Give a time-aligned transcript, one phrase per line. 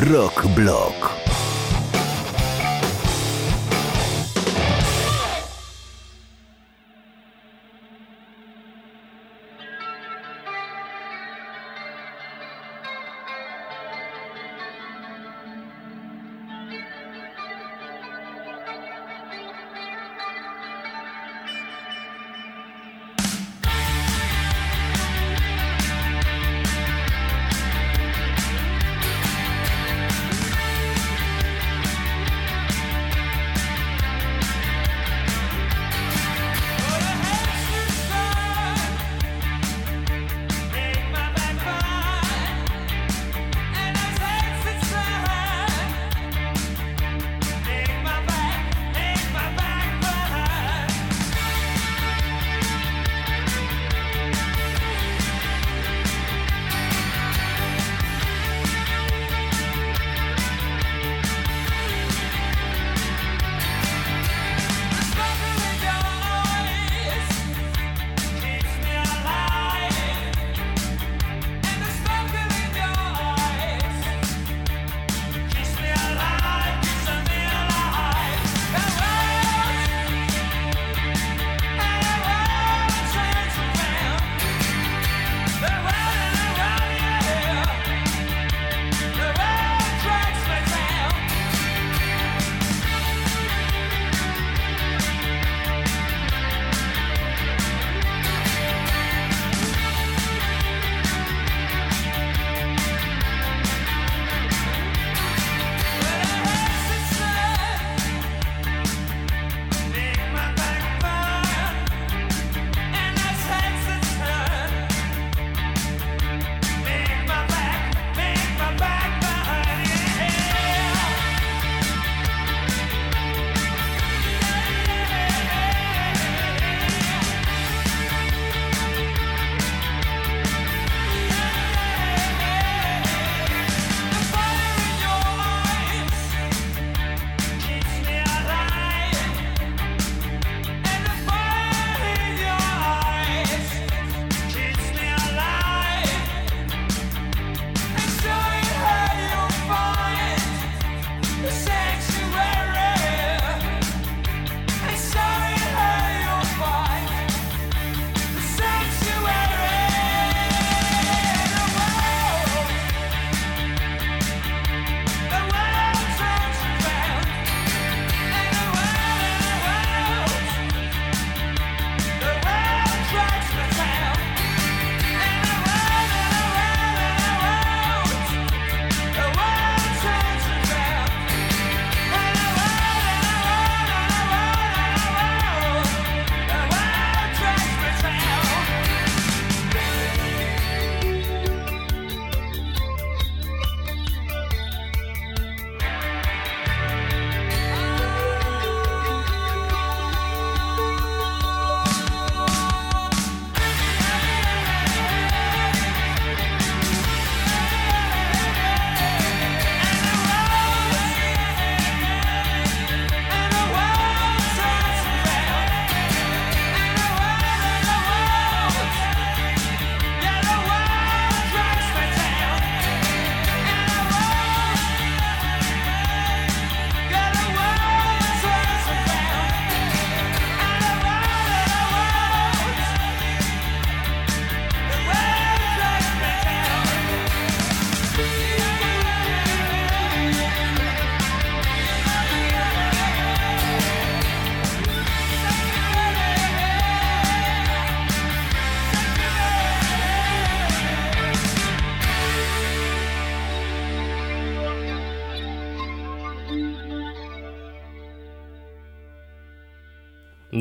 [0.00, 1.33] Rock Block.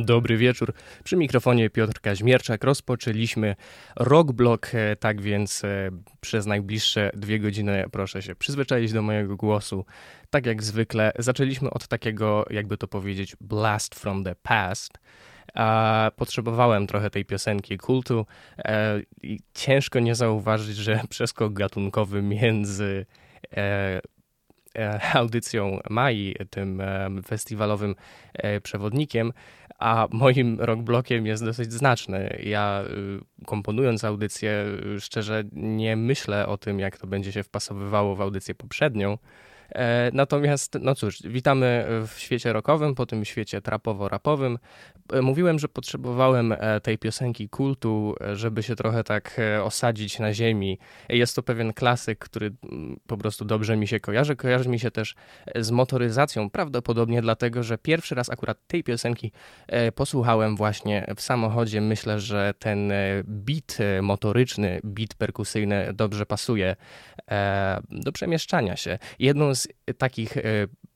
[0.04, 0.74] Dobry wieczór.
[1.04, 2.64] Przy mikrofonie Piotr Kaźmierczak.
[2.64, 3.56] Rozpoczęliśmy
[3.96, 5.90] Rock Block, e, tak więc e,
[6.22, 9.86] przez najbliższe dwie godziny proszę się przyzwyczaić do mojego głosu.
[10.30, 14.94] Tak jak zwykle zaczęliśmy od takiego, jakby to powiedzieć, blast from the past.
[16.16, 18.26] Potrzebowałem trochę tej piosenki kultu
[18.58, 23.06] e, i ciężko nie zauważyć, że przeskok gatunkowy między
[25.14, 26.82] audycją Mai, tym
[27.26, 27.96] festiwalowym
[28.64, 29.34] przewodnikiem,
[29.84, 32.40] a moim rockblokiem jest dosyć znaczny.
[32.44, 32.84] Ja
[33.46, 34.66] komponując audycję,
[35.00, 39.18] szczerze nie myślę o tym, jak to będzie się wpasowywało w audycję poprzednią.
[39.74, 44.58] E, natomiast, no cóż, witamy w świecie rockowym, po tym świecie trapowo-rapowym.
[45.14, 50.80] E, mówiłem, że potrzebowałem e, tej piosenki kultu, żeby się trochę tak osadzić na ziemi.
[51.10, 52.52] Jest to pewien klasyk, który
[53.08, 54.36] po prostu dobrze mi się kojarzy.
[54.36, 55.16] Kojarzy mi się też
[55.56, 59.32] z motoryzacją, prawdopodobnie dlatego, że pierwszy raz akurat tej piosenki
[59.96, 61.82] posłuchałem właśnie w samochodzie.
[61.82, 62.94] Myślę, że ten
[63.24, 66.76] beat motoryczny, beat perkusyjny dobrze pasuje
[67.90, 69.00] do przemieszczania się.
[69.20, 69.63] Jedną z
[69.98, 70.42] takich e,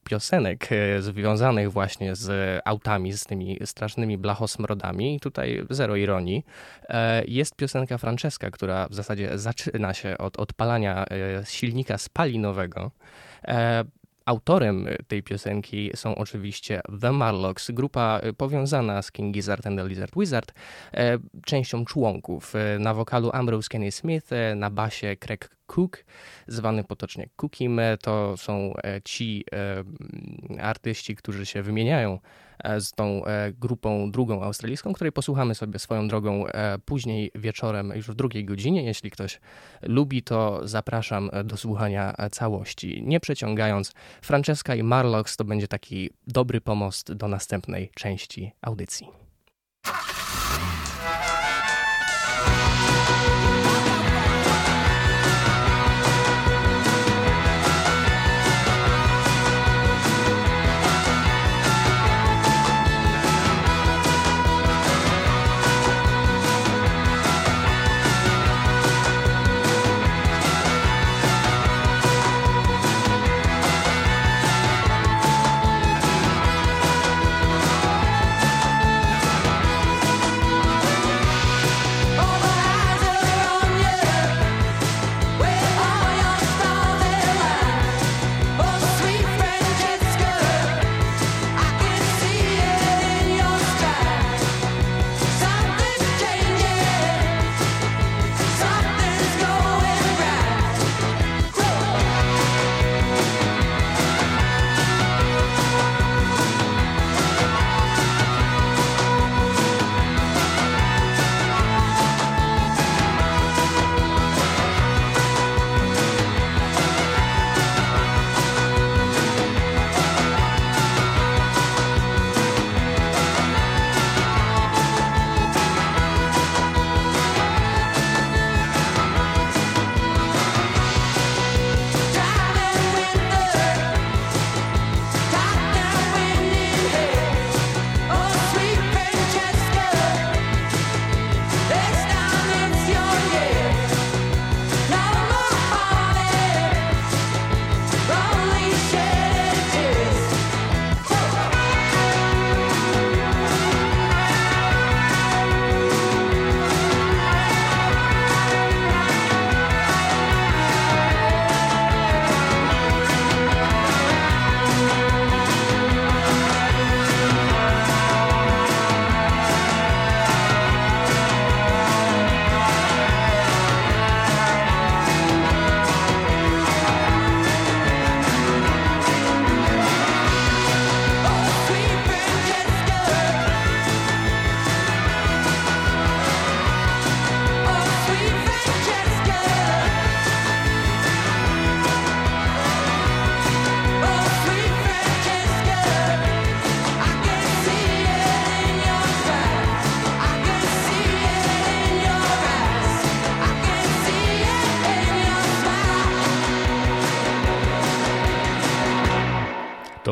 [0.04, 6.44] piosenek e, związanych właśnie z autami, z tymi strasznymi blachosmrodami, i tutaj zero ironii,
[6.88, 11.06] e, jest piosenka Franceska, która w zasadzie zaczyna się od odpalania
[11.44, 12.90] silnika spalinowego.
[14.24, 20.12] Autorem tej piosenki są oczywiście The Marlocks, grupa powiązana z King Gizzard and the Lizard
[20.16, 20.52] Wizard,
[21.44, 22.54] częścią członków.
[22.78, 26.04] Na wokalu Ambrose Kenny Smith, na basie Craig Cook,
[26.46, 27.80] zwany potocznie Cookim.
[28.02, 32.18] To są e, ci e, artyści, którzy się wymieniają
[32.58, 33.22] e, z tą
[33.58, 36.44] grupą drugą australijską, której posłuchamy sobie swoją drogą
[36.84, 38.82] później wieczorem, już w drugiej godzinie.
[38.82, 39.40] Jeśli ktoś
[39.82, 43.02] lubi, to zapraszam do słuchania całości.
[43.06, 43.92] Nie przeciągając,
[44.22, 49.27] Francesca i Marlocks to będzie taki dobry pomost do następnej części audycji.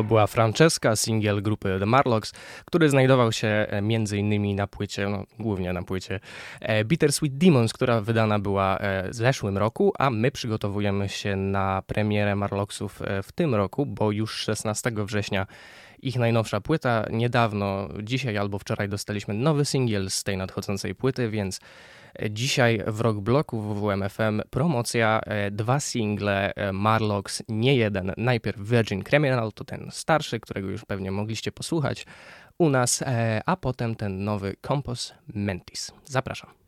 [0.07, 2.33] Była Francesca, singiel grupy The Marlocks,
[2.65, 4.55] który znajdował się e, m.in.
[4.55, 6.19] na płycie, no, głównie na płycie
[6.61, 11.81] e, Bittersweet Demons, która wydana była e, w zeszłym roku, a my przygotowujemy się na
[11.87, 15.47] premierę Marlocksów w tym roku, bo już 16 września
[16.01, 17.05] ich najnowsza płyta.
[17.11, 21.59] Niedawno, dzisiaj albo wczoraj dostaliśmy nowy singiel z tej nadchodzącej płyty, więc
[22.29, 28.13] Dzisiaj w Rock Bloku WWMFM promocja, e, dwa single e, Marlocks, nie jeden.
[28.17, 32.05] Najpierw Virgin Criminal, to ten starszy, którego już pewnie mogliście posłuchać
[32.57, 35.91] u nas, e, a potem ten nowy Compos Mentis.
[36.05, 36.66] Zapraszam.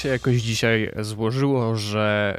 [0.00, 2.38] Się jakoś dzisiaj złożyło, że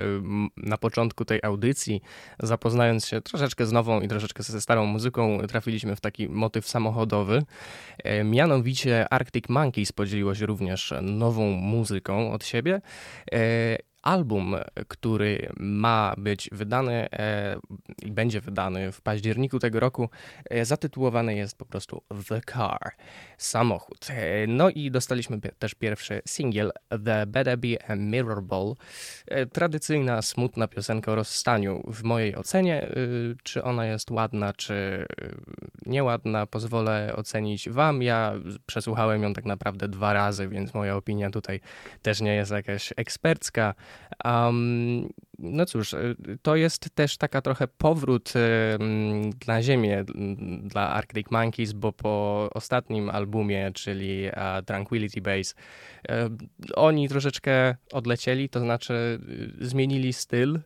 [0.58, 2.02] na początku tej audycji,
[2.40, 7.44] zapoznając się troszeczkę z nową i troszeczkę ze starą muzyką, trafiliśmy w taki motyw samochodowy.
[8.04, 12.82] E, mianowicie Arctic Monkeys podzieliło się również nową muzyką od siebie
[13.32, 14.56] e, album,
[14.88, 17.56] który ma być wydany e,
[18.04, 20.10] i będzie wydany w październiku tego roku,
[20.62, 22.92] zatytułowany jest po prostu The Car,
[23.44, 24.08] samochód.
[24.10, 26.72] E, no i dostaliśmy też pierwszy singiel
[27.06, 28.76] The Better Be a Mirror Ball.
[29.54, 31.84] Tradycyjna, smutna piosenka o rozstaniu.
[31.88, 32.90] W mojej ocenie,
[33.44, 35.06] czy ona jest ładna, czy
[35.86, 38.04] nieładna, pozwolę ocenić wam.
[38.04, 38.34] Ja
[38.66, 41.60] przesłuchałem ją tak naprawdę dwa razy, więc moja opinia tutaj
[42.02, 43.74] też nie jest jakaś ekspercka.
[44.26, 45.10] Um,
[45.42, 48.34] no cóż, y, to jest też taka trochę powrót
[49.48, 50.04] na ziemię
[50.64, 54.24] dla Arctic Monkeys, bo po ostatnim albumie, czyli
[54.66, 55.54] Tranquility Base,
[56.76, 59.20] oni troszeczkę odlecieli, to znaczy
[59.62, 60.60] y, zmienili styl.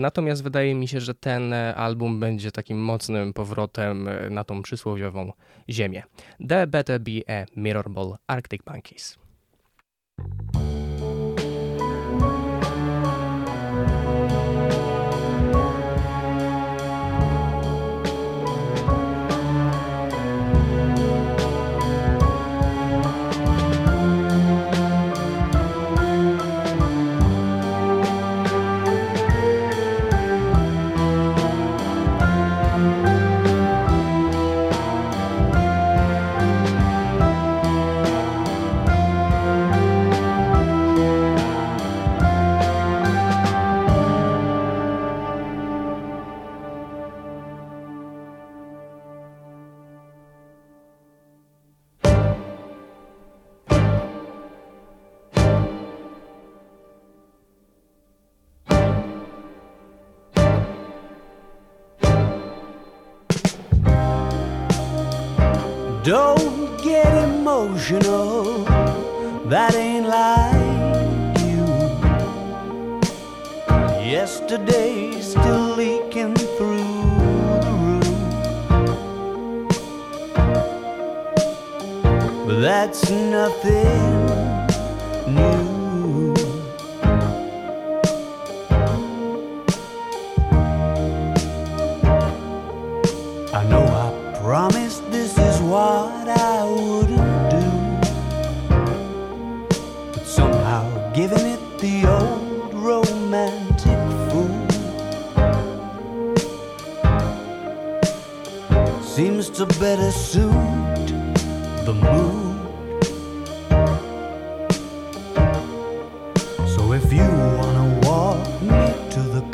[0.00, 5.32] Natomiast wydaje mi się, że ten album będzie takim mocnym powrotem na tą przysłowiową
[5.68, 6.02] ziemię.
[6.48, 9.18] The Better Be a Mirror Ball Arctic Monkeys.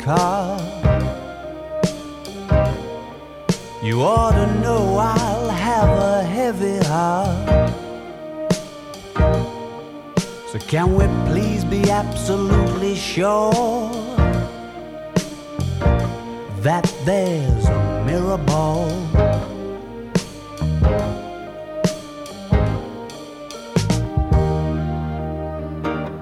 [0.03, 0.59] Car.
[3.81, 7.69] You ought to know I'll have a heavy heart.
[10.49, 13.51] So, can we please be absolutely sure
[16.61, 18.91] that there's a mirror ball?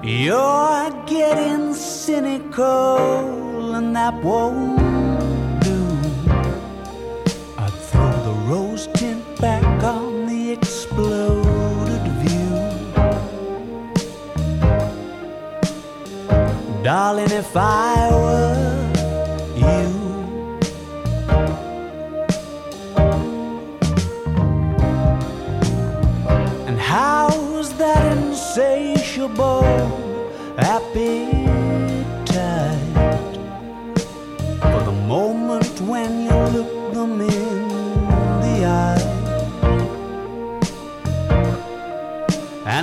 [0.04, 3.41] You're getting cynical,
[3.94, 5.78] that won't do.
[7.58, 12.54] I'd throw the rose tint back on the exploded view.
[16.82, 18.92] Darling, if I were
[19.56, 19.84] you.
[26.66, 29.64] And how's that insatiable
[30.58, 31.41] appetite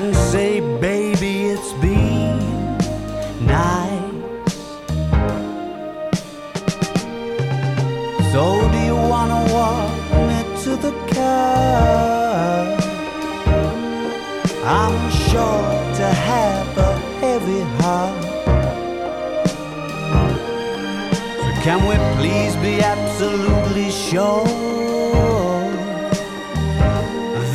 [0.02, 2.40] and say, baby, it's been
[3.46, 4.00] nice.
[8.32, 9.92] So do you wanna walk
[10.28, 12.78] me to the car?
[14.64, 15.68] I'm sure
[16.00, 18.24] to have a heavy heart.
[21.42, 24.46] So can we please be absolutely sure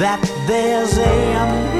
[0.02, 1.73] that there's a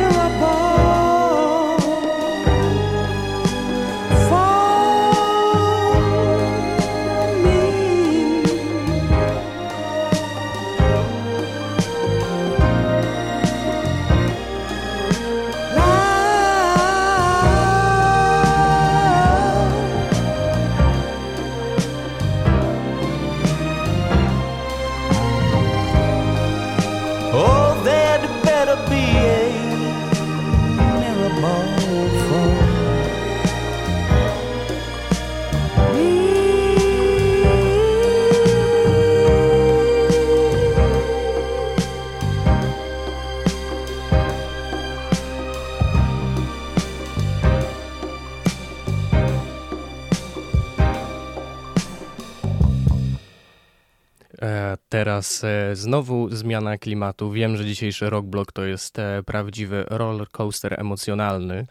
[55.24, 57.30] E, teraz e, znowu zmiana klimatu.
[57.30, 61.66] Wiem, że dzisiejszy rockblock to jest e, prawdziwy roller coaster emocjonalny,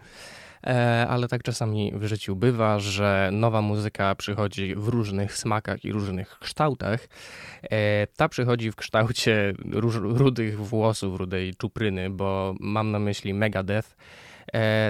[1.07, 6.39] ale tak czasami w życiu bywa, że nowa muzyka przychodzi w różnych smakach i różnych
[6.39, 7.07] kształtach.
[8.15, 9.53] Ta przychodzi w kształcie
[10.01, 13.95] rudych włosów, rudej czupryny, bo mam na myśli Megadeth.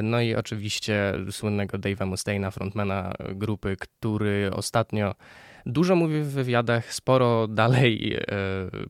[0.03, 5.15] No i oczywiście słynnego Dave'a Mustaina, frontmana grupy, który ostatnio
[5.65, 8.23] Dużo mówi w wywiadach, sporo dalej e,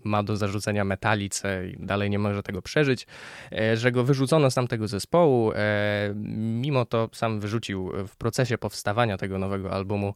[0.04, 3.08] ma do zarzucenia metalice i dalej nie może tego przeżyć,
[3.52, 5.52] e, że go wyrzucono z tamtego zespołu.
[5.56, 10.14] E, mimo to sam wyrzucił w procesie powstawania tego nowego albumu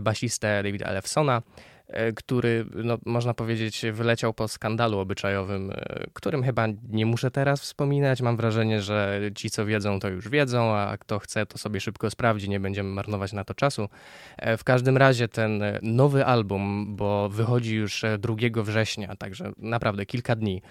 [0.00, 1.42] basistę Davida Elefsona.
[1.88, 7.60] E, który, no, można powiedzieć, wyleciał po skandalu obyczajowym, e, którym chyba nie muszę teraz
[7.60, 8.22] wspominać.
[8.22, 12.10] Mam wrażenie, że ci, co wiedzą, to już wiedzą, a kto chce, to sobie szybko
[12.10, 13.88] sprawdzi, nie będziemy marnować na to czasu.
[14.36, 20.36] E, w każdym razie ten nowy album, bo wychodzi już 2 września, także naprawdę kilka
[20.36, 20.62] dni,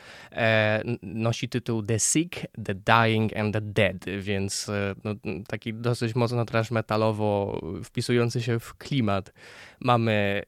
[1.02, 4.72] nosi tytuł The Sick, The Dying and The Dead, więc
[5.04, 5.16] no,
[5.48, 9.34] taki dosyć mocno trash metalowo wpisujący się w klimat.
[9.80, 10.44] Mamy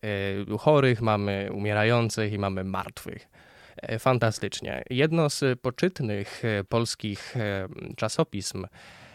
[0.60, 3.30] chorych, mamy umierających i mamy martwych.
[3.82, 4.84] E, fantastycznie.
[4.90, 7.68] Jedno z poczytnych e, polskich e,
[7.98, 8.68] czasopism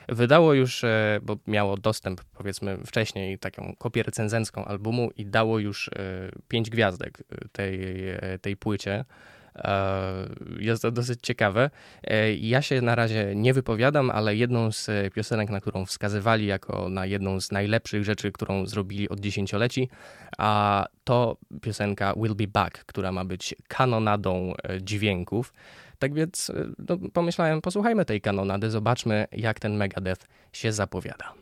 [0.09, 0.85] wydało już,
[1.23, 5.91] bo miało dostęp powiedzmy wcześniej taką kopię recenzencką albumu i dało już
[6.49, 7.81] pięć gwiazdek tej,
[8.43, 9.05] tej płycie.
[9.59, 11.71] E, jest to dosyć ciekawe.
[12.05, 16.89] E, ja się na razie nie wypowiadam, ale jedną z piosenek, na którą wskazywali jako
[16.89, 19.89] na jedną z najlepszych rzeczy, którą zrobili od dziesięcioleci,
[20.39, 25.53] a to piosenka Will Be Back, która ma być kanonadą e, dźwięków.
[25.99, 26.53] Tak więc
[26.89, 31.35] no, pomyślałem, posłuchajmy tej kanonady, zobaczmy jak ten Megadeth się zapowiada.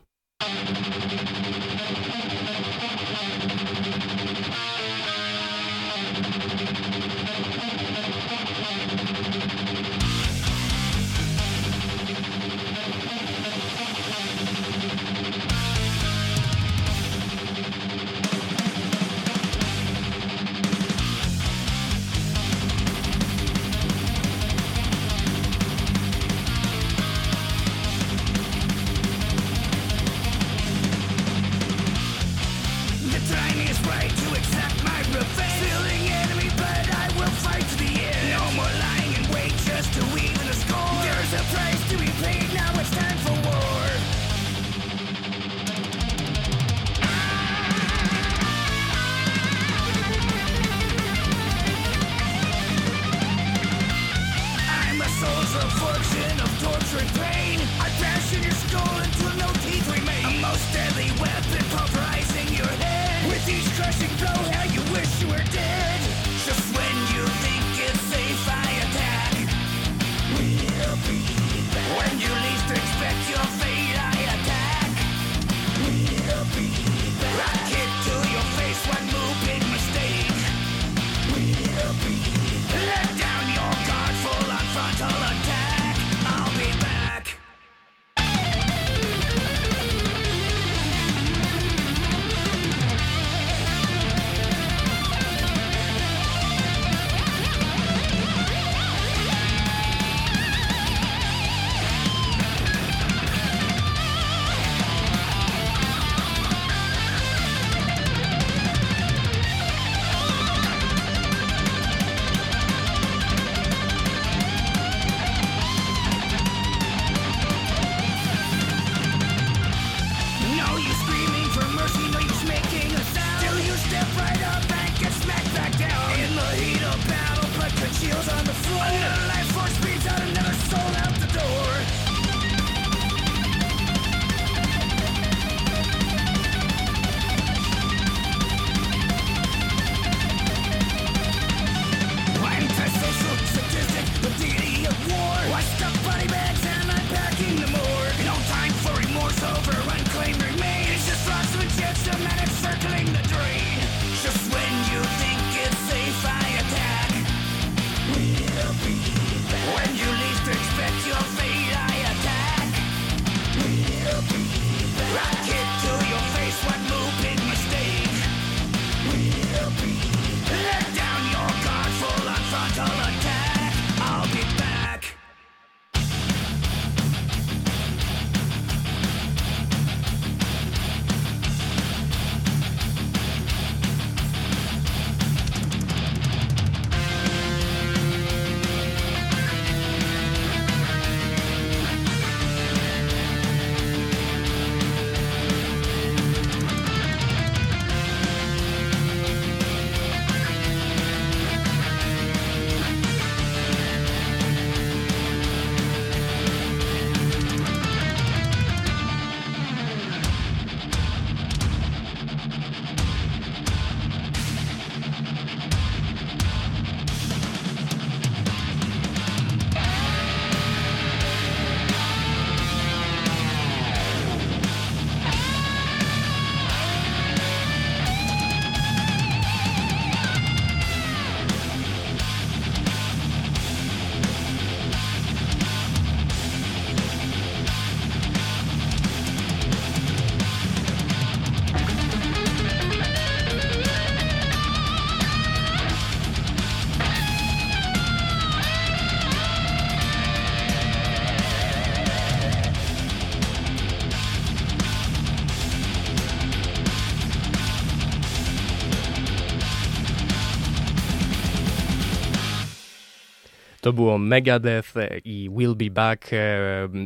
[263.83, 264.93] To było Megadeth
[265.25, 266.31] i Will Be Back,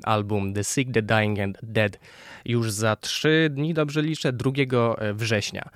[0.04, 2.00] album The Sick, The Dying and Dead
[2.46, 4.52] już za trzy dni, dobrze liczę, 2
[5.13, 5.70] września.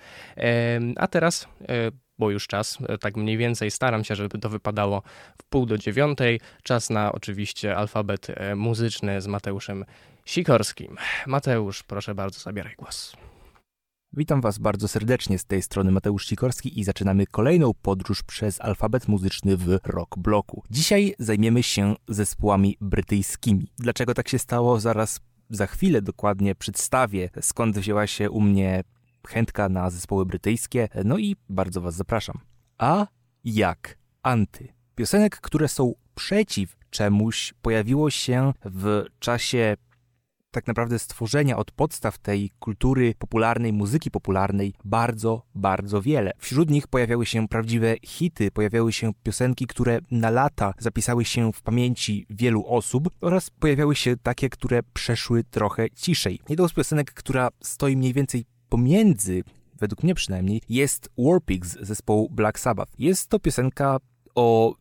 [0.96, 1.48] A teraz
[2.18, 5.04] bo już czas, tak mniej więcej staram się, żeby to wypadało
[5.38, 6.40] w pół do dziewiątej.
[6.64, 9.86] Czas na oczywiście alfabet muzyczny z Mateuszem
[10.26, 10.96] Sikorskim.
[11.28, 13.16] Mateusz, proszę bardzo, zabieraj głos.
[14.14, 19.08] Witam Was bardzo serdecznie z tej strony Mateusz Sikorski i zaczynamy kolejną podróż przez alfabet
[19.08, 20.64] muzyczny w rock bloku.
[20.70, 23.72] Dzisiaj zajmiemy się zespołami brytyjskimi.
[23.78, 24.80] Dlaczego tak się stało?
[24.80, 25.20] Zaraz
[25.50, 28.84] za chwilę dokładnie przedstawię, skąd wzięła się u mnie
[29.28, 30.88] chętka na zespoły brytyjskie.
[31.06, 32.40] No i bardzo Was zapraszam.
[32.78, 33.08] A
[33.44, 34.68] jak anty?
[34.96, 39.78] Piosenek, które są przeciw czemuś, pojawiło się w czasie
[40.52, 46.32] tak naprawdę stworzenia od podstaw tej kultury popularnej, muzyki popularnej bardzo, bardzo wiele.
[46.38, 51.62] Wśród nich pojawiały się prawdziwe hity, pojawiały się piosenki, które na lata zapisały się w
[51.62, 56.40] pamięci wielu osób oraz pojawiały się takie, które przeszły trochę ciszej.
[56.50, 59.44] Jedną z piosenek, która stoi mniej więcej pomiędzy
[59.80, 62.92] według mnie przynajmniej, jest Warpigs zespołu Black Sabbath.
[63.00, 63.98] Jest to piosenka
[64.36, 64.76] o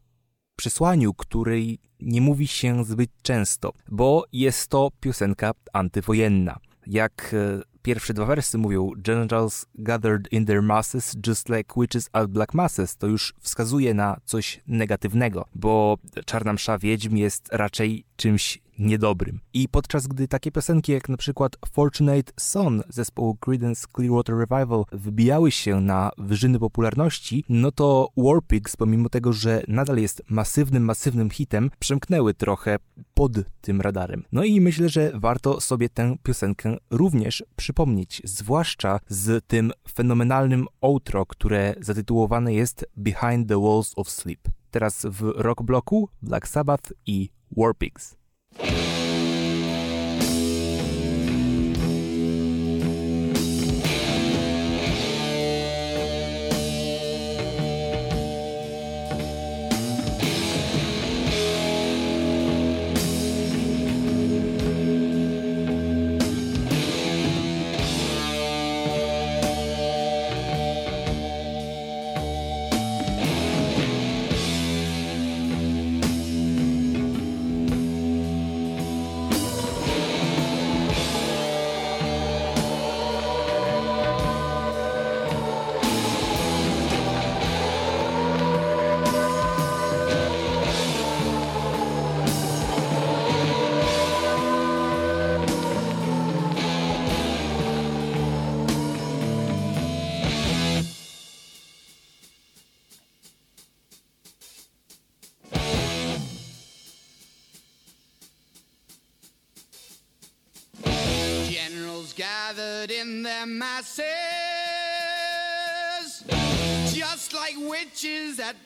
[0.56, 6.56] przesłaniu, której nie mówi się zbyt często, bo jest to piosenka antywojenna.
[6.86, 12.30] Jak e, pierwsze dwa wersy mówią Generals gathered in their masses just like witches at
[12.30, 18.58] black masses, to już wskazuje na coś negatywnego, bo Czarna Msza Wiedźm jest raczej czymś
[18.80, 19.40] niedobrym.
[19.52, 25.50] I podczas gdy takie piosenki jak na przykład Fortunate Son zespołu Creedence Clearwater Revival wybijały
[25.50, 31.70] się na wyżyny popularności, no to Warpigs, pomimo tego, że nadal jest masywnym, masywnym hitem,
[31.78, 32.76] przemknęły trochę
[33.14, 34.24] pod tym radarem.
[34.32, 41.26] No i myślę, że warto sobie tę piosenkę również przypomnieć, zwłaszcza z tym fenomenalnym outro,
[41.26, 44.40] które zatytułowane jest Behind the Walls of Sleep.
[44.70, 48.19] Teraz w rock bloku Black Sabbath i Warpigs.
[48.58, 48.89] Gathered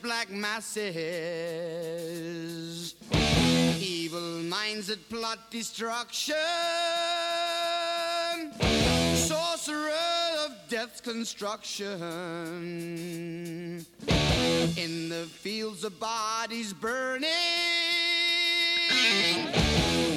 [0.03, 0.95] black masses.
[3.81, 6.35] Evil minds that plot destruction,
[9.15, 9.91] sorcerer
[10.45, 12.01] of death's construction.
[14.77, 17.31] In the fields of bodies burning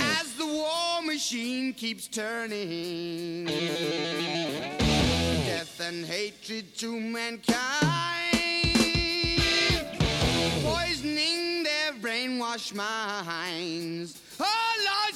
[0.02, 3.46] As the war machine keeps turning.
[5.46, 7.97] Death and hatred to mankind,
[12.38, 14.22] their brainwashed minds.
[14.40, 15.07] Oh, Lord,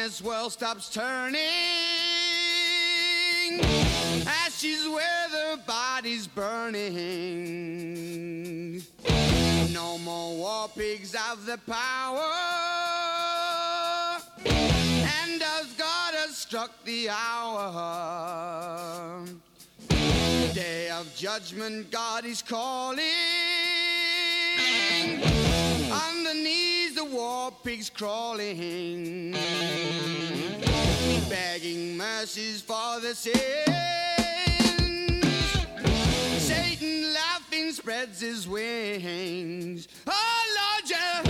[0.00, 1.42] Darkness world stops turning,
[4.26, 6.82] ashes where the body's burning.
[9.74, 12.32] No more war pigs have the power,
[14.46, 17.66] and as God has struck the hour,
[20.54, 23.04] day of judgment, God is calling.
[25.92, 29.32] On the knees, the war pigs crawling,
[31.28, 33.36] begging mercies for the sins.
[36.38, 39.88] Satan laughing spreads his wings.
[40.06, 41.29] Oh Lord, yeah.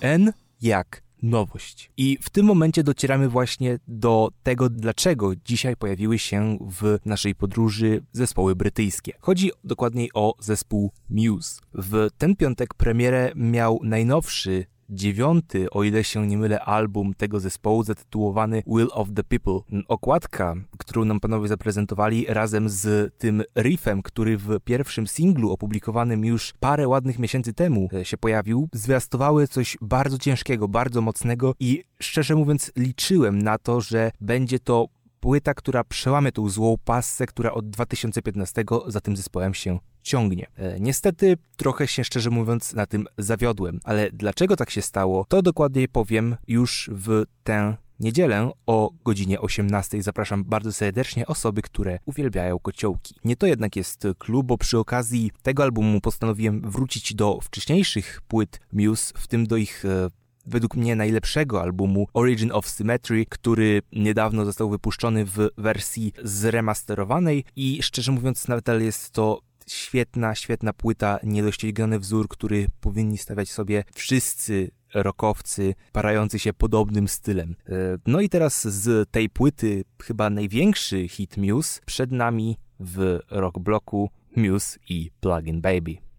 [0.00, 0.32] N
[0.62, 1.90] jak nowość.
[1.96, 8.02] I w tym momencie docieramy właśnie do tego, dlaczego dzisiaj pojawiły się w naszej podróży
[8.12, 9.12] zespoły brytyjskie.
[9.20, 11.60] Chodzi dokładniej o zespół Muse.
[11.74, 17.82] W ten piątek premierę miał najnowszy dziewiąty, o ile się nie mylę, album tego zespołu
[17.82, 19.60] zatytułowany Will of the People.
[19.88, 26.52] Okładka, którą nam panowie zaprezentowali razem z tym riffem, który w pierwszym singlu opublikowanym już
[26.60, 32.34] parę ładnych miesięcy temu e, się pojawił, zwiastowały coś bardzo ciężkiego, bardzo mocnego i szczerze
[32.34, 34.86] mówiąc liczyłem na to, że będzie to
[35.20, 40.46] płyta, która przełamie tą złą passę, która od 2015 za tym zespołem się ciągnie.
[40.56, 45.42] E, niestety trochę się szczerze mówiąc na tym zawiodłem, ale dlaczego tak się stało, to
[45.42, 52.58] dokładniej powiem już w tę niedzielę o godzinie 18 zapraszam bardzo serdecznie osoby, które uwielbiają
[52.58, 53.14] kociołki.
[53.24, 58.60] Nie to jednak jest klub, bo przy okazji tego albumu postanowiłem wrócić do wcześniejszych płyt
[58.72, 60.08] Muse, w tym do ich e,
[60.46, 67.82] według mnie najlepszego albumu Origin of Symmetry, który niedawno został wypuszczony w wersji zremasterowanej i
[67.82, 69.40] szczerze mówiąc nadal jest to
[69.72, 77.56] świetna, świetna płyta, niedościgany wzór, który powinni stawiać sobie wszyscy rockowcy parający się podobnym stylem.
[77.68, 77.72] E,
[78.06, 84.10] no i teraz z tej płyty chyba największy hit Muse przed nami w rock bloku
[84.36, 86.09] Muse i Plugin Baby.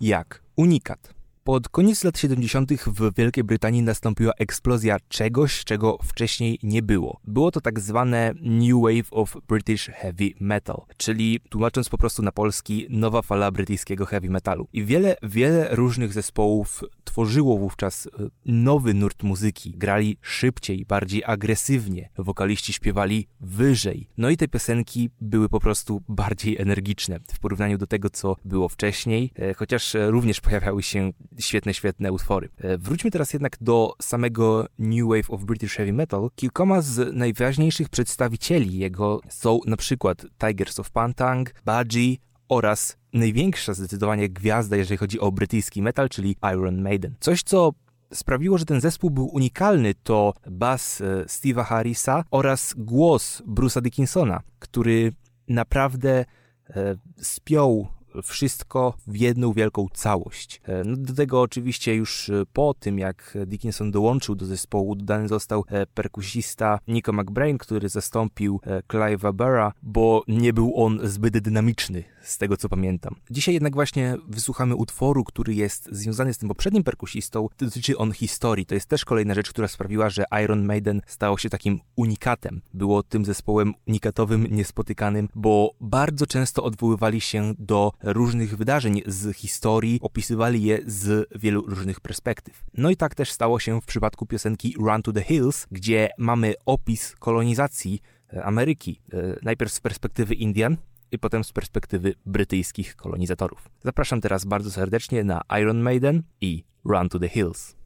[0.00, 1.19] Jak unikat.
[1.44, 2.72] Pod koniec lat 70.
[2.86, 7.20] w Wielkiej Brytanii nastąpiła eksplozja czegoś, czego wcześniej nie było.
[7.24, 12.32] Było to tak zwane New Wave of British Heavy Metal, czyli tłumacząc po prostu na
[12.32, 14.68] polski, nowa fala brytyjskiego heavy metalu.
[14.72, 18.10] I wiele, wiele różnych zespołów tworzyło wówczas e,
[18.46, 19.74] nowy nurt muzyki.
[19.76, 24.08] Grali szybciej, bardziej agresywnie, wokaliści śpiewali wyżej.
[24.18, 28.68] No i te piosenki były po prostu bardziej energiczne w porównaniu do tego, co było
[28.68, 32.48] wcześniej, e, chociaż e, również pojawiały się świetne, świetne utwory.
[32.58, 36.30] E, wróćmy teraz jednak do samego New Wave of British Heavy Metal.
[36.34, 42.16] Kilkoma z najważniejszych przedstawicieli jego są na przykład Tigers of Pantang, Budgie
[42.48, 47.14] oraz największa zdecydowanie gwiazda, jeżeli chodzi o brytyjski metal, czyli Iron Maiden.
[47.20, 47.72] Coś, co
[48.12, 54.40] sprawiło, że ten zespół był unikalny, to bas e, Steve'a Harrisa oraz głos Bruce'a Dickinsona,
[54.58, 55.12] który
[55.48, 56.24] naprawdę
[56.70, 57.88] e, spiął
[58.22, 60.60] wszystko w jedną wielką całość.
[60.64, 65.28] E, no, do tego oczywiście już e, po tym, jak Dickinson dołączył do zespołu, dodany
[65.28, 72.04] został e, perkusista Nico McBrain, który zastąpił Clive'a Barra, bo nie był on zbyt dynamiczny,
[72.22, 73.14] z tego co pamiętam.
[73.30, 78.66] Dzisiaj jednak właśnie wysłuchamy utworu, który jest związany z tym poprzednim perkusistą, dotyczy on historii.
[78.66, 82.62] To jest też kolejna rzecz, która sprawiła, że Iron Maiden stało się takim unikatem.
[82.74, 89.98] Było tym zespołem unikatowym, niespotykanym, bo bardzo często odwoływali się do różnych wydarzeń z historii,
[90.02, 92.64] opisywali je z wielu różnych perspektyw.
[92.74, 96.54] No i tak też stało się w przypadku piosenki Run to the Hills, gdzie mamy
[96.66, 98.02] opis kolonizacji
[98.32, 99.00] e, Ameryki.
[99.12, 100.76] E, najpierw z perspektywy Indian,
[101.12, 103.70] i potem z perspektywy brytyjskich kolonizatorów.
[103.84, 107.79] Zapraszam teraz bardzo serdecznie na Iron Maiden i Run to the Hills.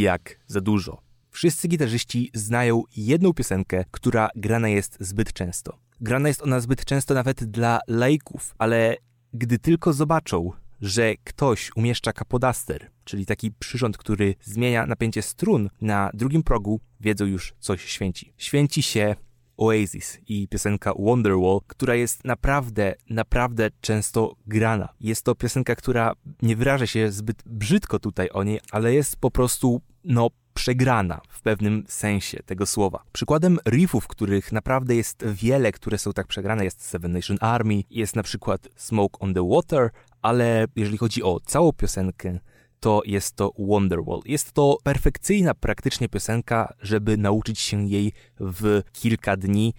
[0.00, 1.02] Jak za dużo.
[1.30, 5.78] Wszyscy gitarzyści znają jedną piosenkę, która grana jest zbyt często.
[6.00, 8.96] Grana jest ona zbyt często nawet dla laików, ale
[9.34, 16.10] gdy tylko zobaczą, że ktoś umieszcza kapodaster, czyli taki przyrząd, który zmienia napięcie strun na
[16.14, 18.32] drugim progu, wiedzą już, coś święci.
[18.36, 19.16] Święci się
[19.60, 24.88] Oasis i piosenka Wonderwall, która jest naprawdę, naprawdę często grana.
[25.00, 29.30] Jest to piosenka, która nie wyraża się zbyt brzydko tutaj o niej, ale jest po
[29.30, 33.02] prostu, no, przegrana w pewnym sensie tego słowa.
[33.12, 38.16] Przykładem riffów, których naprawdę jest wiele, które są tak przegrane, jest Seven Nation Army, jest
[38.16, 39.90] na przykład Smoke on the Water,
[40.22, 42.38] ale jeżeli chodzi o całą piosenkę,
[42.80, 44.20] to jest to Wonderwall.
[44.24, 49.74] Jest to perfekcyjna praktycznie piosenka, żeby nauczyć się jej w kilka dni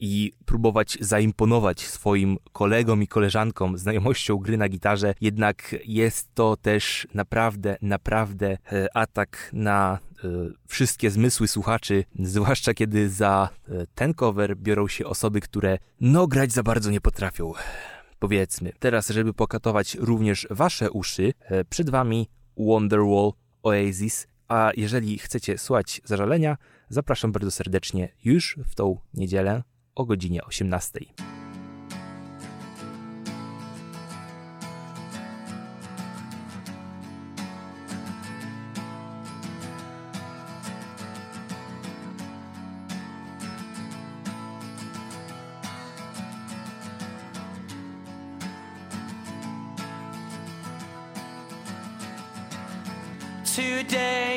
[0.00, 5.14] i próbować zaimponować swoim kolegom i koleżankom znajomością gry na gitarze.
[5.20, 10.28] Jednak jest to też naprawdę, naprawdę e, atak na e,
[10.66, 16.52] wszystkie zmysły słuchaczy, zwłaszcza kiedy za e, ten cover biorą się osoby, które no grać
[16.52, 17.52] za bardzo nie potrafią
[18.18, 18.72] powiedzmy.
[18.78, 21.32] Teraz, żeby pokatować również wasze uszy,
[21.70, 23.32] przed wami Wonderwall
[23.62, 26.56] Oasis, a jeżeli chcecie słuchać zażalenia,
[26.88, 29.62] zapraszam bardzo serdecznie już w tą niedzielę
[29.94, 31.00] o godzinie 18.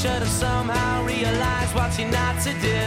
[0.00, 2.82] Should have somehow realized what you're not to do.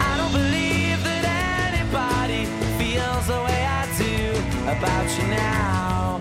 [0.00, 2.46] I don't believe that anybody
[2.78, 4.16] feels the way I do
[4.64, 6.20] about you now.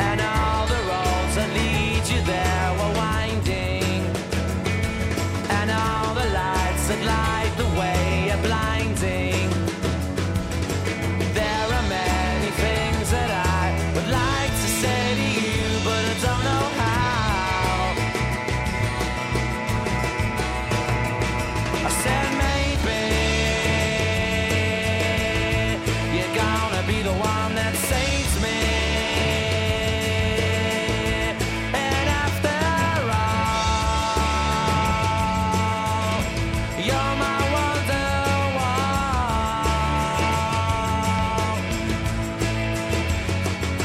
[0.00, 1.73] And all the roads that lead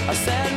[0.10, 0.49] I said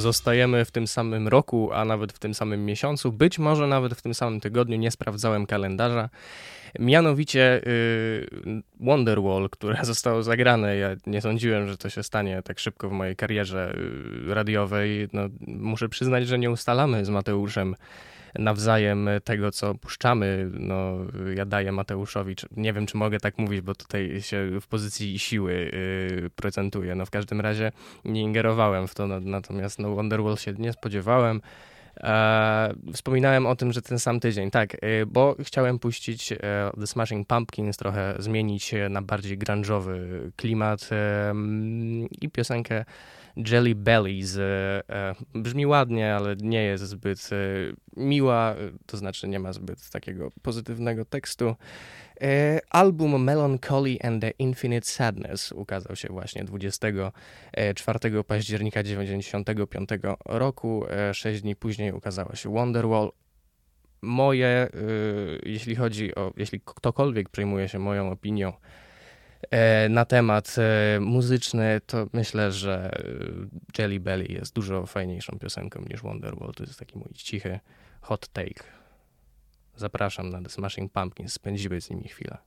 [0.00, 4.02] Zostajemy w tym samym roku, a nawet w tym samym miesiącu, być może nawet w
[4.02, 6.08] tym samym tygodniu, nie sprawdzałem kalendarza.
[6.78, 10.76] Mianowicie y, Wonderwall, które zostało zagrane.
[10.76, 13.74] Ja nie sądziłem, że to się stanie tak szybko w mojej karierze
[14.28, 15.08] y, radiowej.
[15.12, 17.76] No, muszę przyznać, że nie ustalamy z Mateuszem
[18.38, 20.50] nawzajem tego, co puszczamy.
[20.52, 20.96] No,
[21.34, 25.52] ja daję Mateuszowi, nie wiem, czy mogę tak mówić, bo tutaj się w pozycji siły
[25.52, 26.94] yy, procentuję.
[26.94, 27.72] No, w każdym razie
[28.04, 31.40] nie ingerowałem w to, natomiast no, Wonderwall się nie spodziewałem.
[31.96, 36.38] E, wspominałem o tym, że ten sam tydzień, tak, e, bo chciałem puścić e,
[36.80, 39.98] The Smashing Pumpkins, trochę zmienić na bardziej grunge'owy
[40.36, 40.90] klimat
[42.20, 42.84] i piosenkę
[43.36, 44.36] Jelly Bellies.
[44.36, 47.30] E, e, brzmi ładnie, ale nie jest zbyt
[47.96, 48.54] miła,
[48.86, 51.54] to znaczy nie ma zbyt takiego pozytywnego tekstu.
[52.70, 59.88] Album Melancholy and the Infinite Sadness ukazał się właśnie 24 października 1995
[60.24, 60.84] roku.
[61.12, 63.12] Sześć dni później ukazała się Wonderwall.
[64.02, 64.68] Moje,
[65.42, 68.52] jeśli chodzi o, jeśli ktokolwiek przejmuje się moją opinią
[69.90, 70.56] na temat
[71.00, 73.02] muzyczny, to myślę, że
[73.78, 76.52] Jelly Belly jest dużo fajniejszą piosenką niż Wonderwall.
[76.54, 77.60] To jest taki mój cichy
[78.00, 78.64] hot take.
[79.76, 82.38] Zapraszam na The Smashing Pumpkins, spędziły z nimi chwilę.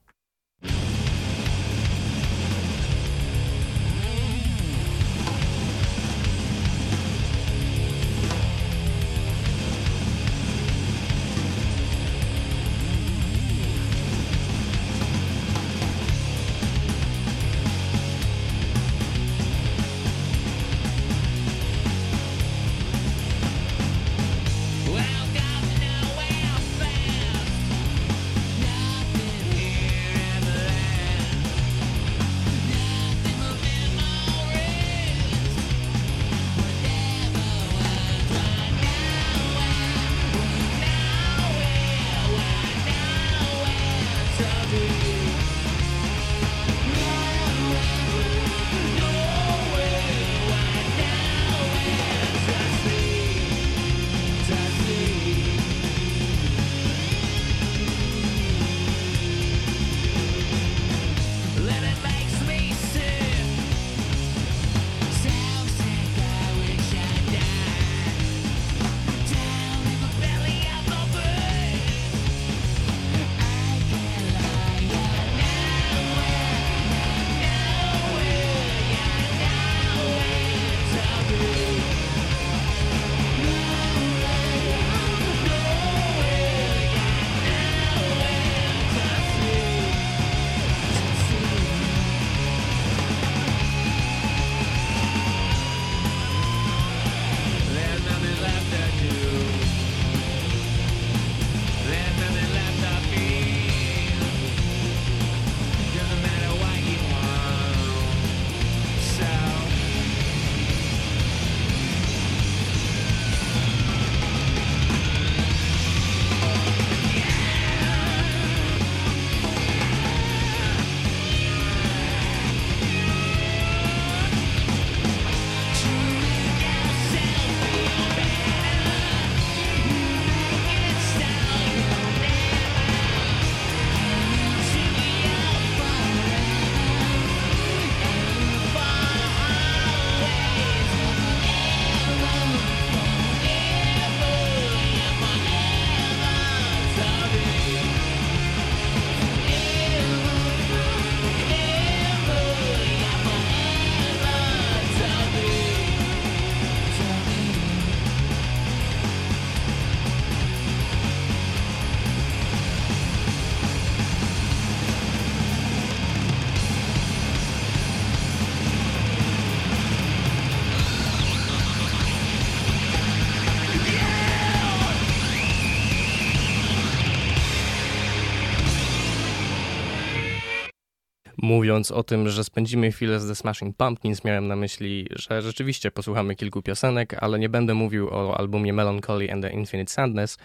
[181.53, 185.91] Mówiąc o tym, że spędzimy chwilę z The Smashing Pumpkins, miałem na myśli, że rzeczywiście
[185.91, 190.37] posłuchamy kilku piosenek, ale nie będę mówił o albumie Melancholy and the Infinite Sadness,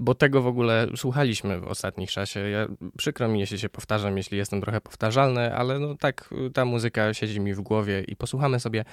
[0.00, 2.40] bo tego w ogóle słuchaliśmy w ostatnim czasie.
[2.40, 7.14] Ja, przykro mi, jeśli się powtarzam, jeśli jestem trochę powtarzalny, ale no tak ta muzyka
[7.14, 8.84] siedzi mi w głowie i posłuchamy sobie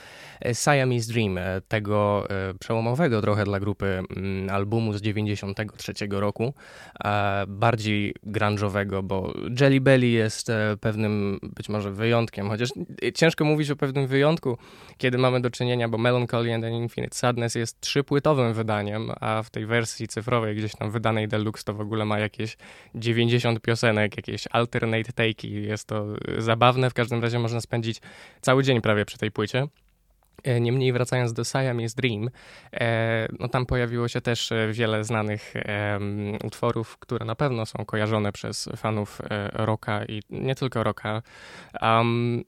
[0.46, 6.54] e, Siamese Dream, e, tego e, przełomowego trochę dla grupy mm, albumu z 93 roku,
[7.48, 10.52] bardziej grunge'owego, bo Jelly Belly jest
[10.82, 12.70] pewnym być może wyjątkiem, chociaż
[13.16, 14.58] ciężko mówić o pewnym wyjątku,
[14.98, 19.50] kiedy mamy do czynienia, bo Melancholy and an Infinite Sadness jest trzypłytowym wydaniem, a w
[19.50, 22.58] tej wersji cyfrowej, gdzieś tam wydanej deluxe, to w ogóle ma jakieś
[22.96, 25.50] 90 piosenek, jakieś alternate take'i.
[25.50, 26.06] Jest to
[26.38, 28.02] zabawne, w każdym razie można spędzić
[28.42, 29.68] cały dzień prawie przy tej płycie.
[30.44, 32.30] E, niemniej wracając do Siamese Dream,
[32.74, 35.54] e, no tam pojawiło się też e, wiele znanych
[36.44, 39.22] utworów, które na pewno są kojarzone przez fanów
[39.54, 41.22] rocka i nie tylko rocka.
[41.82, 42.44] Um,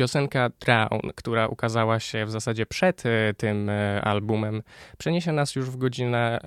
[0.00, 4.62] piosenka Drown, która ukazała się w zasadzie przed e, tym e, albumem,
[4.98, 6.40] przeniesie nas już w godzinę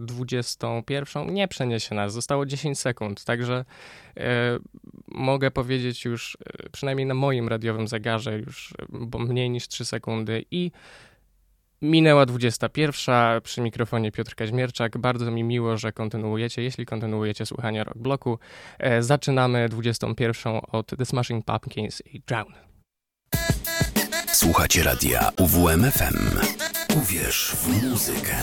[0.00, 1.22] 21.
[1.22, 3.64] E, Nie przeniesie nas, zostało 10 sekund, także
[5.08, 6.38] mogę powiedzieć już,
[6.72, 10.70] przynajmniej na moim radiowym zegarze, już bo mniej niż 3 sekundy i
[11.82, 13.14] Minęła 21.
[13.42, 14.98] Przy mikrofonie Piotr Kaźmierczak.
[14.98, 18.38] Bardzo mi miło, że kontynuujecie, jeśli kontynuujecie słuchanie Rock Bloku.
[19.00, 22.69] zaczynamy 21 od The Smashing Pumpkins i Drown.
[24.40, 26.40] Słuchacie radia UWMFM.
[26.96, 28.36] Uwierz w muzykę.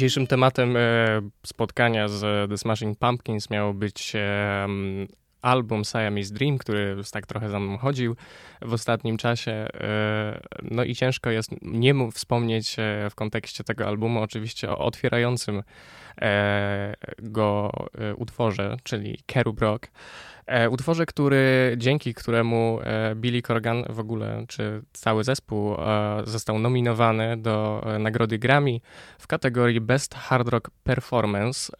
[0.00, 0.80] Dzisiejszym tematem e,
[1.46, 4.66] spotkania z The Smashing Pumpkins miało być e,
[5.42, 8.16] album Siamese Dream, który tak trochę za mną chodził
[8.62, 9.52] w ostatnim czasie.
[9.52, 12.76] E, no i ciężko jest nie wspomnieć
[13.10, 15.62] w kontekście tego albumu oczywiście o otwierającym
[17.18, 17.72] go
[18.16, 19.88] utworze, czyli Kerub Rock.
[20.50, 26.58] E, utworze, który, dzięki któremu e, Billy Corgan w ogóle, czy cały zespół e, został
[26.58, 28.80] nominowany do nagrody Grammy
[29.18, 31.72] w kategorii Best Hard Rock Performance,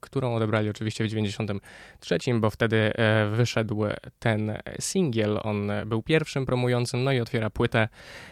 [0.00, 2.92] którą odebrali oczywiście w 93, bo wtedy
[3.32, 3.84] wyszedł
[4.18, 5.40] ten singiel.
[5.42, 7.88] On był pierwszym promującym, no i otwiera płytę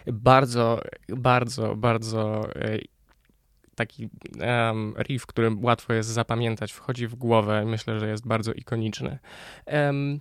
[0.06, 2.48] bardzo, bardzo, bardzo
[3.78, 4.09] taki
[4.40, 7.64] um, riff, który łatwo jest zapamiętać, wchodzi w głowę.
[7.64, 9.18] Myślę, że jest bardzo ikoniczny.
[9.66, 10.20] Um,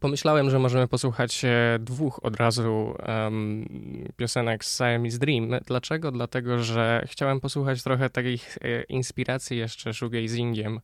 [0.00, 3.68] Pomyślałem, że możemy posłuchać e, dwóch od razu um,
[4.16, 5.50] piosenek z Siamese Dream.
[5.66, 6.12] Dlaczego?
[6.12, 10.80] Dlatego, że chciałem posłuchać trochę takich e, inspiracji jeszcze shoegazingiem E,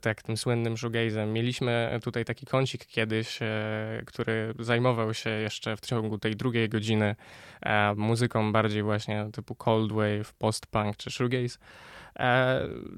[0.00, 1.32] tak tym słynnym shoegazem.
[1.32, 7.16] Mieliśmy tutaj taki kącik kiedyś, e, który zajmował się jeszcze w ciągu tej drugiej godziny
[7.62, 11.58] e, muzyką bardziej właśnie typu cold wave, post-punk czy shoegaze.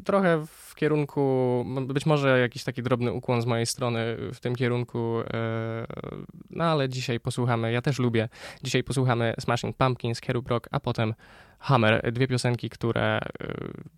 [0.04, 5.22] trochę w kierunku, być może jakiś taki drobny ukłon z mojej strony w tym kierunku,
[6.50, 8.28] no ale dzisiaj posłuchamy, ja też lubię,
[8.62, 11.14] dzisiaj posłuchamy Smashing Pumpkins, Kerub Rock, a potem
[11.58, 13.20] Hammer, dwie piosenki, które,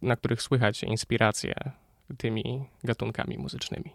[0.02, 1.55] na których słychać inspirację
[2.16, 3.90] tymi gatunkami muzycznymi.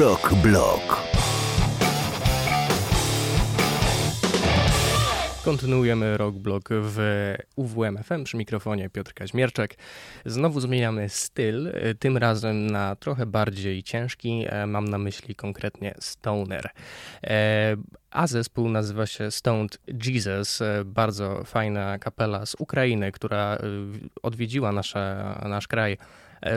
[0.00, 1.02] Rock Block.
[5.44, 6.98] Kontynuujemy Rock Block w
[7.56, 9.74] UWMFM przy mikrofonie Piotr Kaźmierczak.
[10.26, 16.70] Znowu zmieniamy styl, tym razem na trochę bardziej ciężki, e, mam na myśli konkretnie stoner.
[17.24, 17.76] E,
[18.10, 23.58] a zespół nazywa się Stoned Jesus, e, bardzo fajna kapela z Ukrainy, która
[24.22, 25.98] odwiedziła nasze, nasz kraj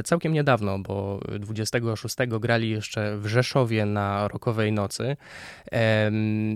[0.04, 5.18] całkiem niedawno, bo 26 grali jeszcze w Rzeszowie na Rokowej Nocy,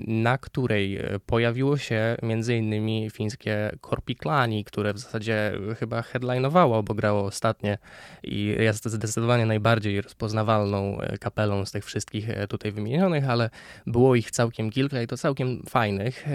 [0.07, 3.09] na której pojawiło się m.in.
[3.11, 7.77] fińskie Korpiklani, które w zasadzie chyba headlinowało, bo grało ostatnie
[8.23, 13.49] i jest zdecydowanie najbardziej rozpoznawalną e, kapelą z tych wszystkich e, tutaj wymienionych, ale
[13.87, 16.25] było ich całkiem kilka i to całkiem fajnych.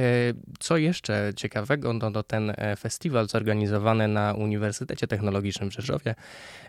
[0.59, 6.15] Co jeszcze ciekawego, no to ten festiwal zorganizowany na Uniwersytecie Technologicznym w Rzeszowie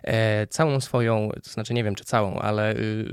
[0.06, 0.15] E,
[0.50, 3.06] całą swoją, to znaczy nie wiem czy całą, ale y,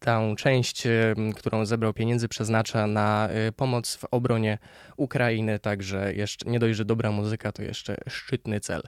[0.00, 4.58] tą część, y, którą zebrał pieniędzy, przeznacza na y, pomoc w obronie
[4.96, 8.82] Ukrainy, także jeszcze nie dość, że dobra muzyka, to jeszcze szczytny cel.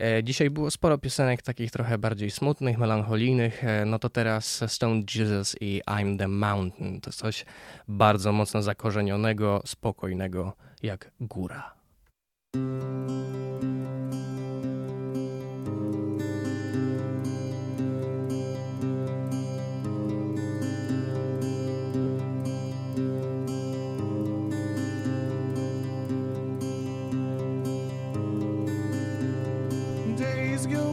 [0.00, 5.02] E, dzisiaj było sporo piosenek takich trochę bardziej smutnych, melancholijnych, e, no to teraz Stone
[5.14, 7.00] Jesus i I'm the Mountain.
[7.00, 7.44] To coś
[7.88, 10.52] bardzo mocno zakorzenionego, spokojnego
[10.82, 11.78] jak góra.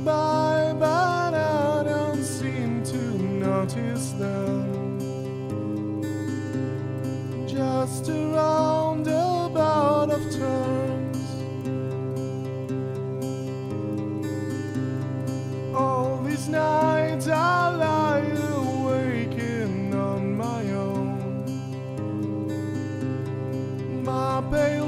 [0.06, 2.98] by, but I don't seem to
[3.48, 5.00] notice them.
[7.48, 11.26] Just a roundabout of turns.
[15.76, 18.20] All these nights I lie
[18.60, 19.40] awake
[19.96, 21.18] on my own.
[24.04, 24.85] My pale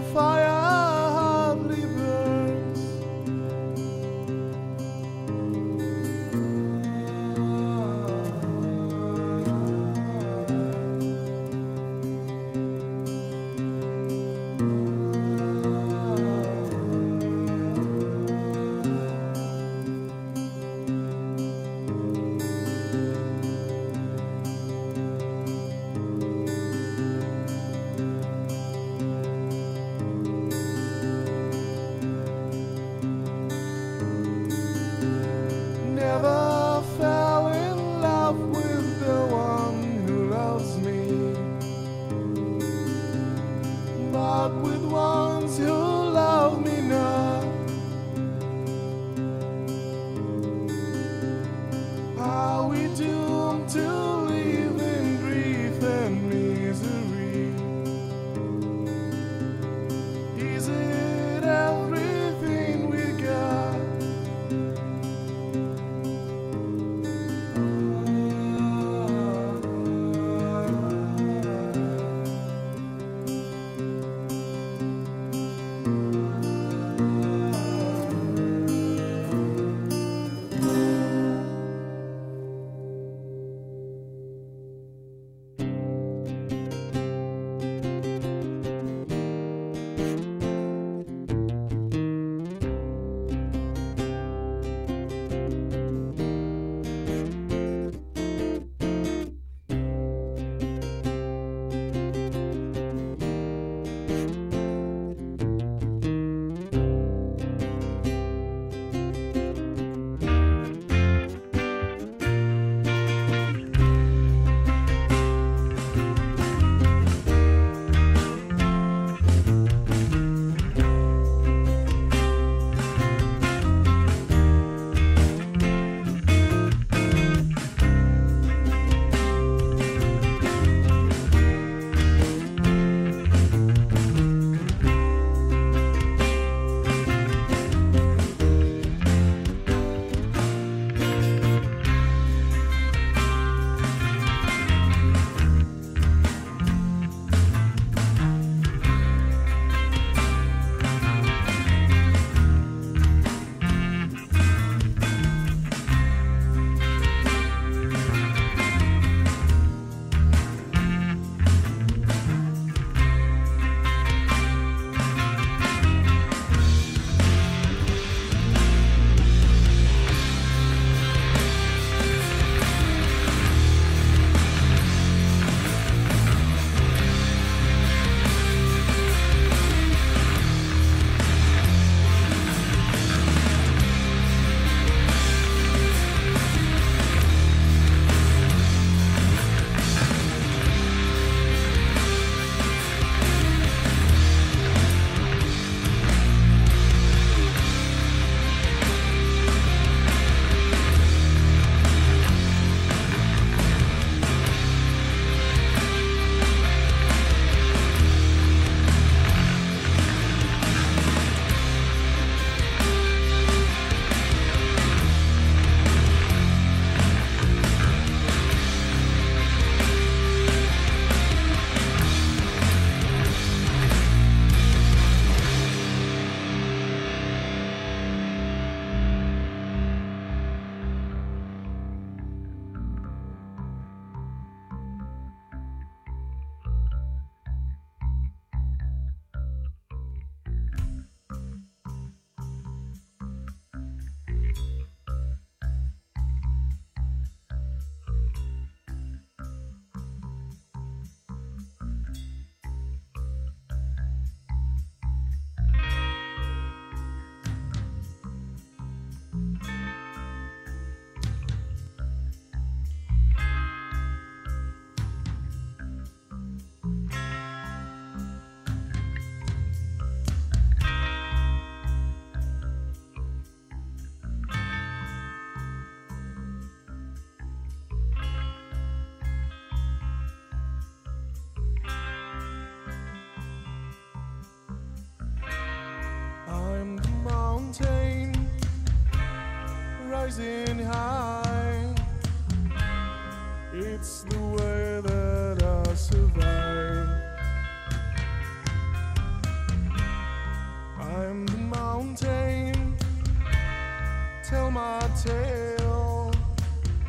[305.23, 306.31] tale.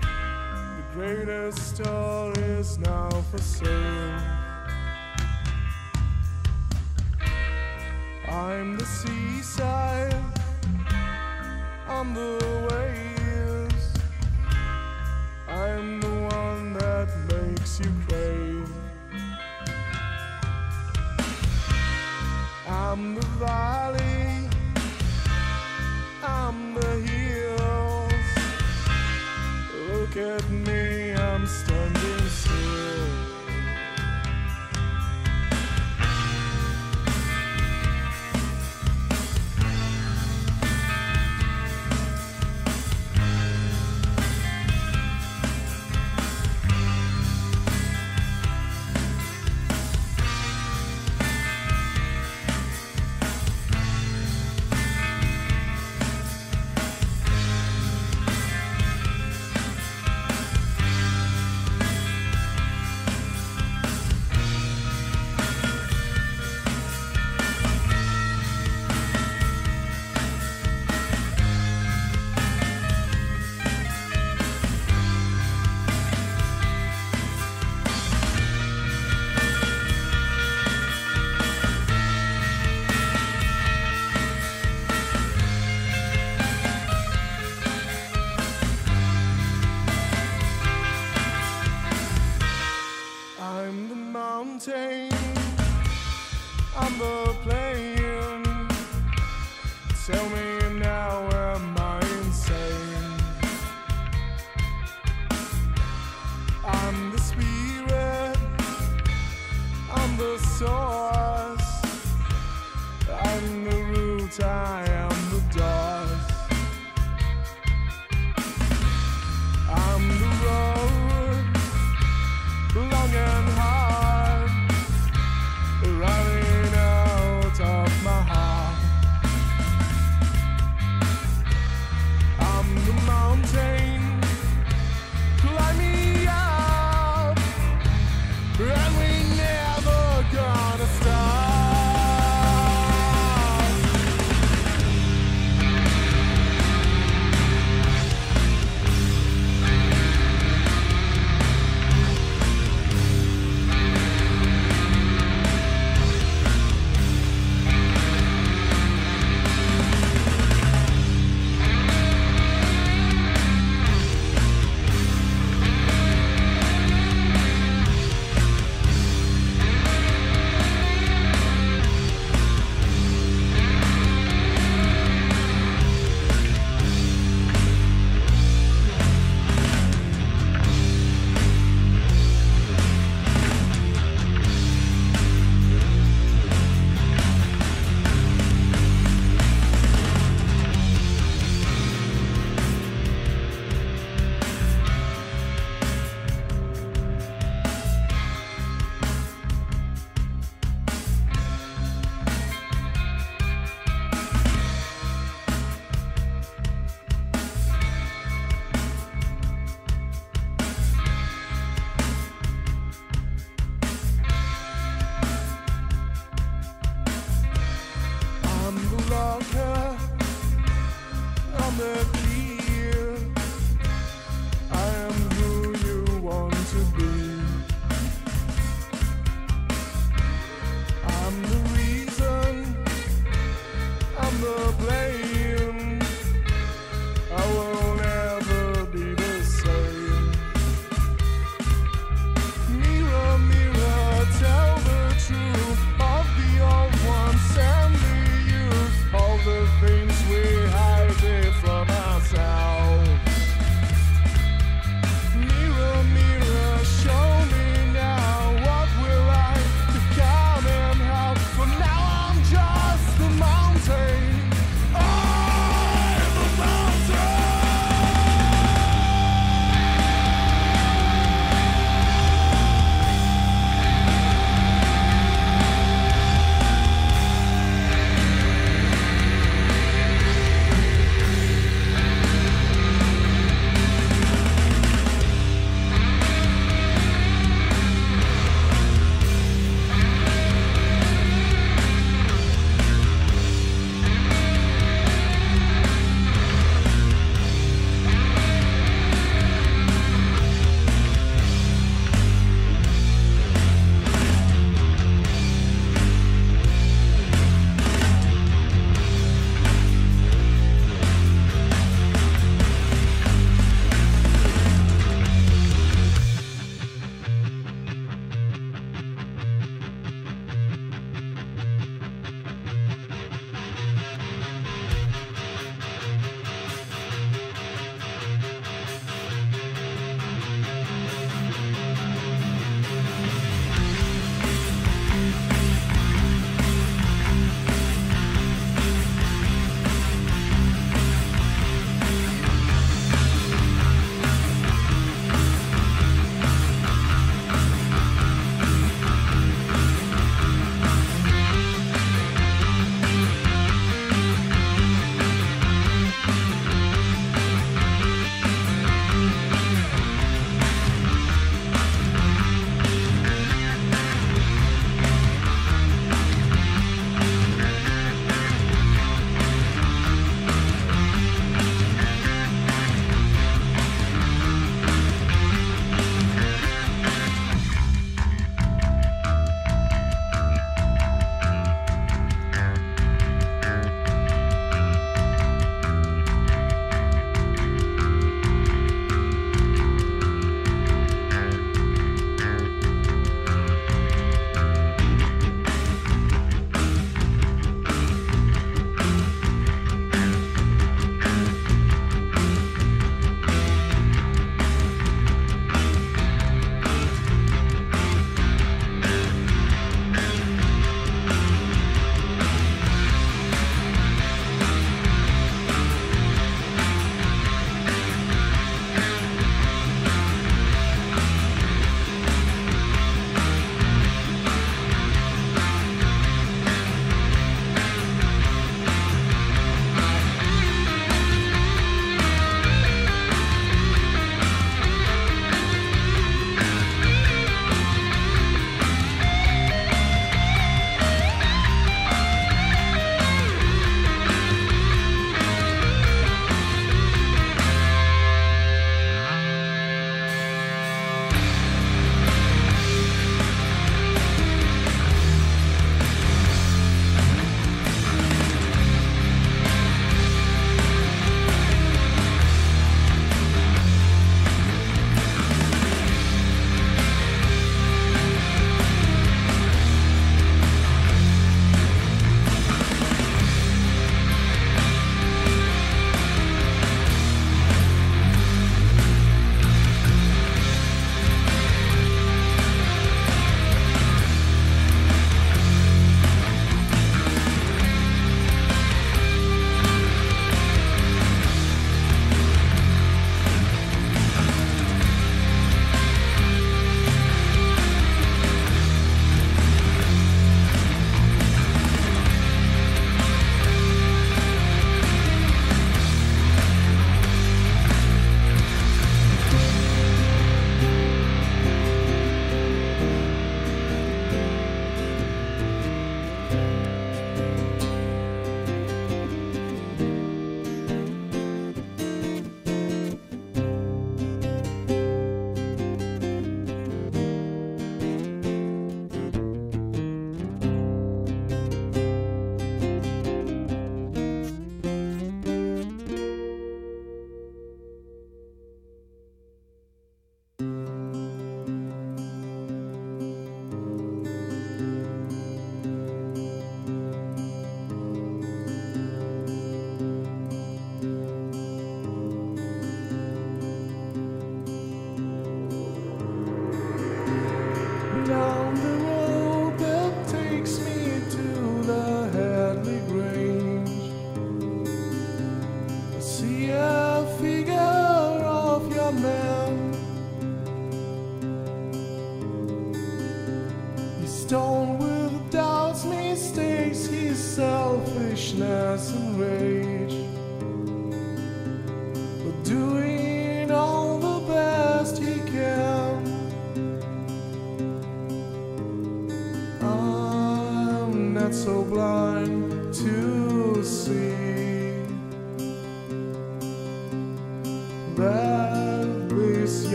[0.00, 3.87] The greatest story is now for sale.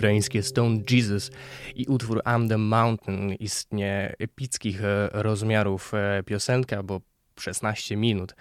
[0.00, 1.30] Ukraińskie Stone Jesus
[1.74, 7.00] i utwór I'm the Mountain, istnie epickich e, rozmiarów e, piosenka, bo
[7.40, 8.34] 16 minut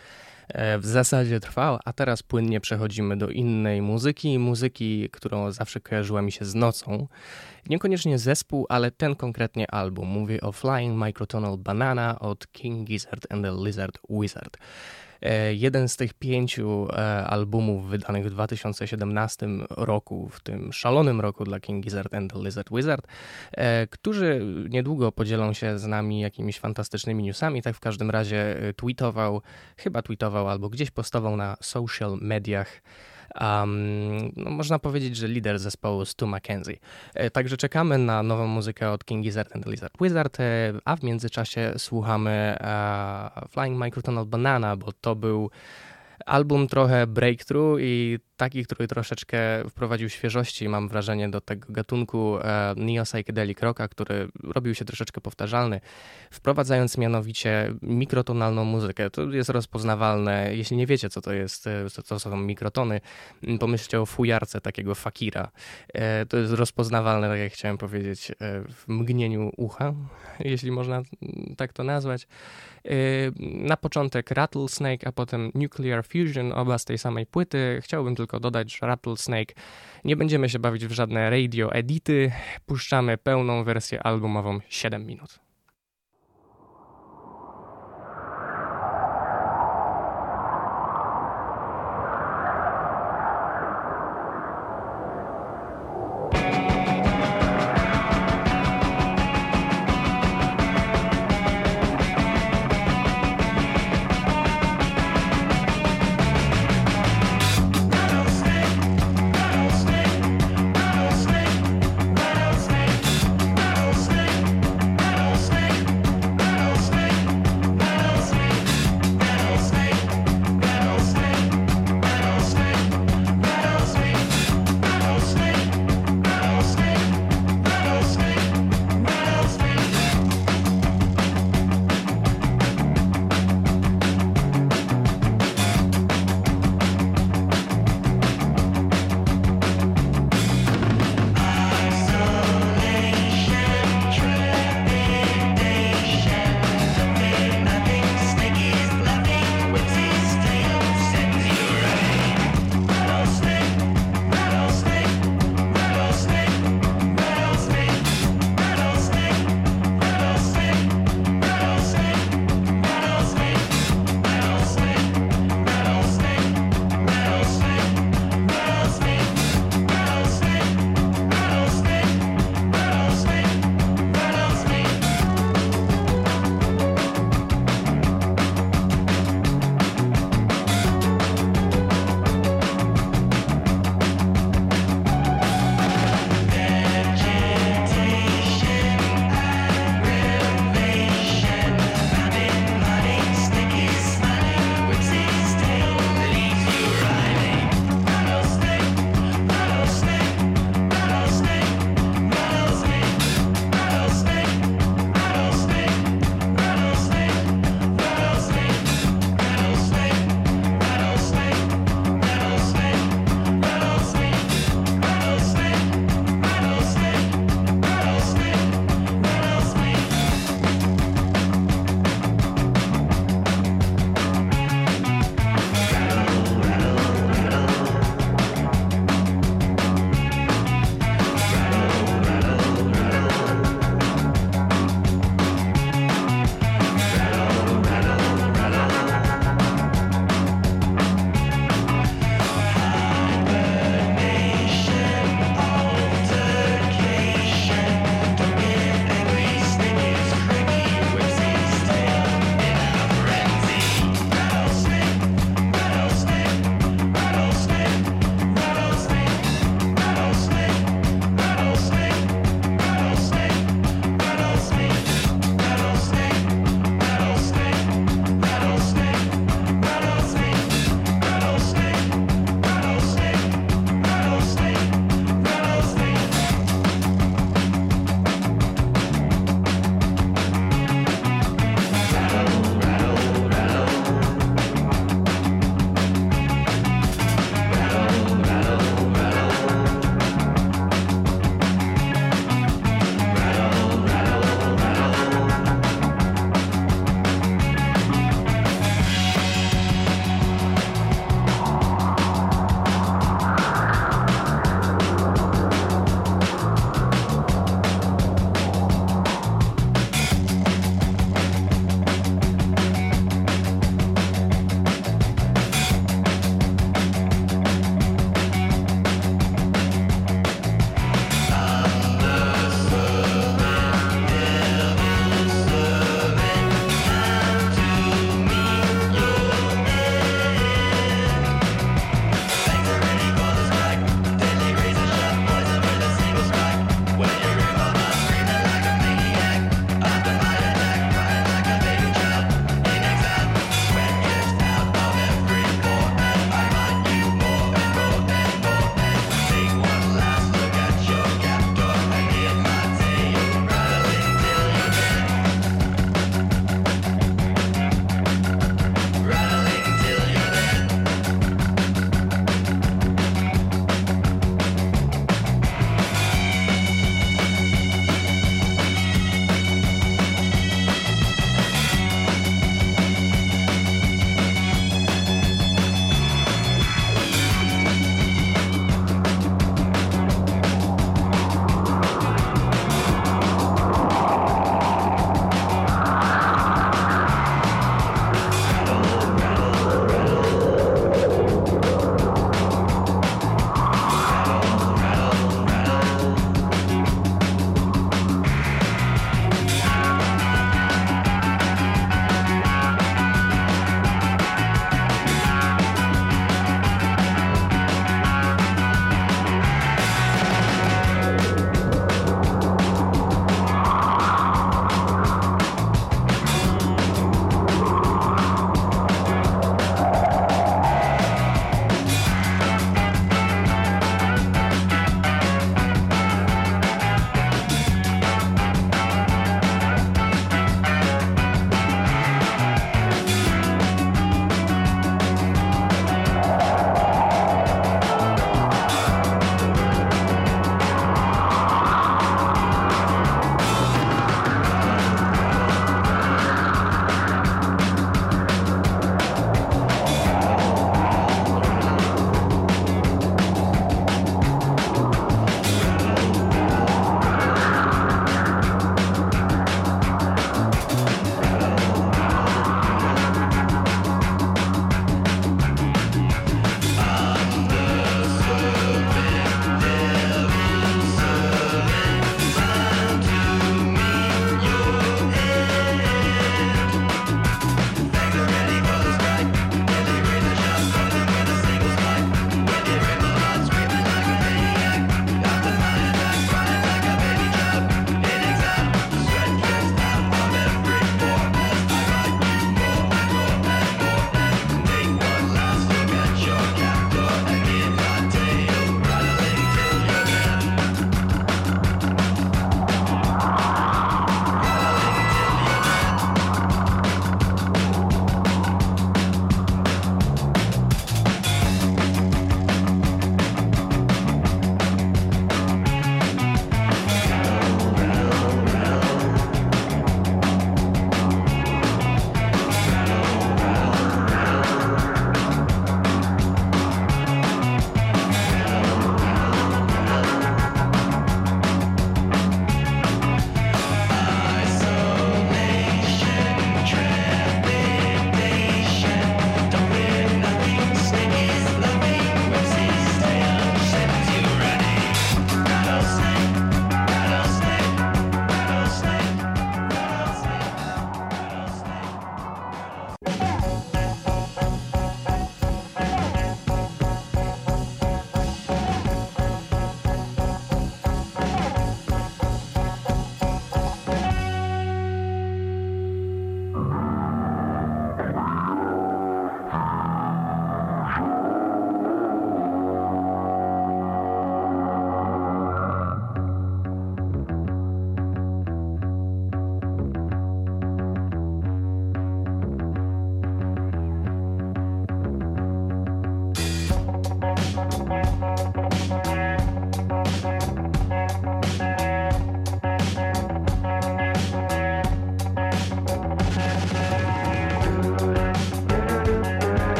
[0.47, 6.21] e, w zasadzie trwała, a teraz płynnie przechodzimy do innej muzyki, muzyki, którą zawsze kojarzyła
[6.21, 7.07] mi się z nocą.
[7.69, 10.07] Niekoniecznie zespół, ale ten konkretnie album.
[10.07, 14.57] Mówię o Flying Microtonal Banana od King Gizzard and the Lizard Wizard.
[15.21, 21.43] E, Jeden z tych pięciu e, albumów wydanych w 2017 roku, w tym szalonym roku
[21.43, 23.07] dla King Gizzard and the Lizard Wizard,
[23.51, 27.61] e, którzy niedługo podzielą się z nami jakimiś fantastycznymi newsami.
[27.61, 29.41] Tak w każdym razie tweetował,
[29.77, 32.81] chyba tweetował albo gdzieś postował na social mediach.
[33.39, 36.77] Um, no można powiedzieć, że lider zespołu Stu McKenzie.
[37.13, 40.95] E, Także czekamy na nową muzykę od King Gizzard and the Lizard Wizard, e, a
[40.95, 45.49] w międzyczasie słuchamy e, Flying Microtonal Banana, bo to był
[46.29, 52.73] album trochę breakthrough i taki, który troszeczkę wprowadził świeżości, mam wrażenie, do tego gatunku e,
[52.77, 55.81] neo-psychedelic rocka, który robił się troszeczkę powtarzalny,
[56.31, 59.09] wprowadzając mianowicie mikrotonalną muzykę.
[59.09, 60.55] To jest rozpoznawalne.
[60.55, 63.01] Jeśli nie wiecie, co to jest, e, co to są mikrotony,
[63.59, 65.51] pomyślcie o fujarce takiego fakira.
[65.93, 69.93] E, to jest rozpoznawalne, tak jak chciałem powiedzieć, e, w mgnieniu ucha,
[70.39, 71.01] jeśli można
[71.57, 72.27] tak to nazwać.
[73.39, 77.79] Na początek Rattlesnake, a potem Nuclear Fusion, oba z tej samej płyty.
[77.81, 79.53] Chciałbym tylko dodać, że Rattlesnake
[80.05, 82.31] nie będziemy się bawić w żadne radio edity.
[82.65, 85.48] Puszczamy pełną wersję albumową 7 minut.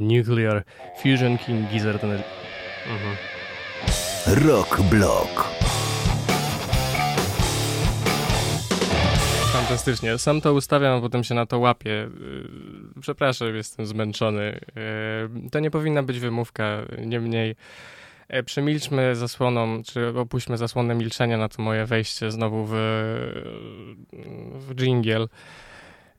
[0.00, 0.64] Nuclear
[1.02, 2.04] Fusion King Gizzard.
[2.04, 3.16] Mhm.
[4.48, 5.48] Rock Block.
[9.52, 10.18] Fantastycznie.
[10.18, 11.90] Sam to ustawiam, a potem się na to łapię.
[11.90, 14.60] Yy, Przepraszam, jestem zmęczony.
[15.42, 16.82] Yy, To nie powinna być wymówka.
[17.06, 17.56] Niemniej
[18.28, 22.72] e, przemilczmy zasłoną, czy opuśćmy zasłonę milczenia na to moje wejście znowu w,
[24.68, 25.28] w dżingiel.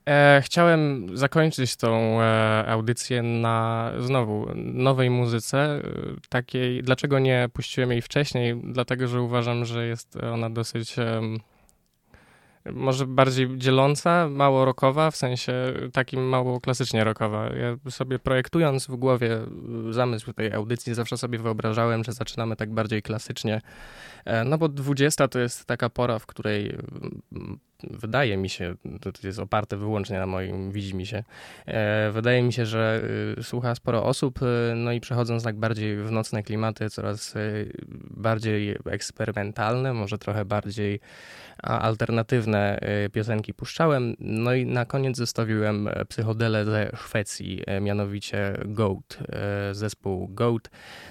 [0.06, 5.82] E, chciałem zakończyć tą e, audycję na znowu nowej muzyce, e,
[6.30, 8.61] takiej, dlaczego nie puściłem jej wcześniej?
[8.64, 10.95] Dlatego, że uważam, że jest ona dosyć
[12.65, 15.53] może bardziej dzieląca, mało rockowa, w sensie
[15.94, 17.45] takim mało klasycznie rockowa.
[17.45, 19.38] Ja sobie projektując w głowie
[19.90, 23.61] y, zamysł tej audycji, zawsze sobie wyobrażałem, że zaczynamy tak bardziej klasycznie.
[24.26, 26.78] E, No bo 20 to jest taka pora, w której
[27.90, 31.24] wydaje mi się, to jest oparte wyłącznie na moim widzimisię,
[31.66, 33.02] e, wydaje mi się, że
[33.40, 37.34] y, słucha sporo osób, y, no i przechodząc tak bardziej w nocne klimaty, coraz
[38.12, 40.99] bardziej eksperymentalne, może trochę bardziej
[41.64, 42.80] alternatywne
[43.12, 44.16] piosenki puszczałem.
[44.20, 49.20] No i na koniec zostawiłem e, psychodelę ze Szwecji, e, mianowicie Goat.
[49.30, 50.70] E, Zespół Goat,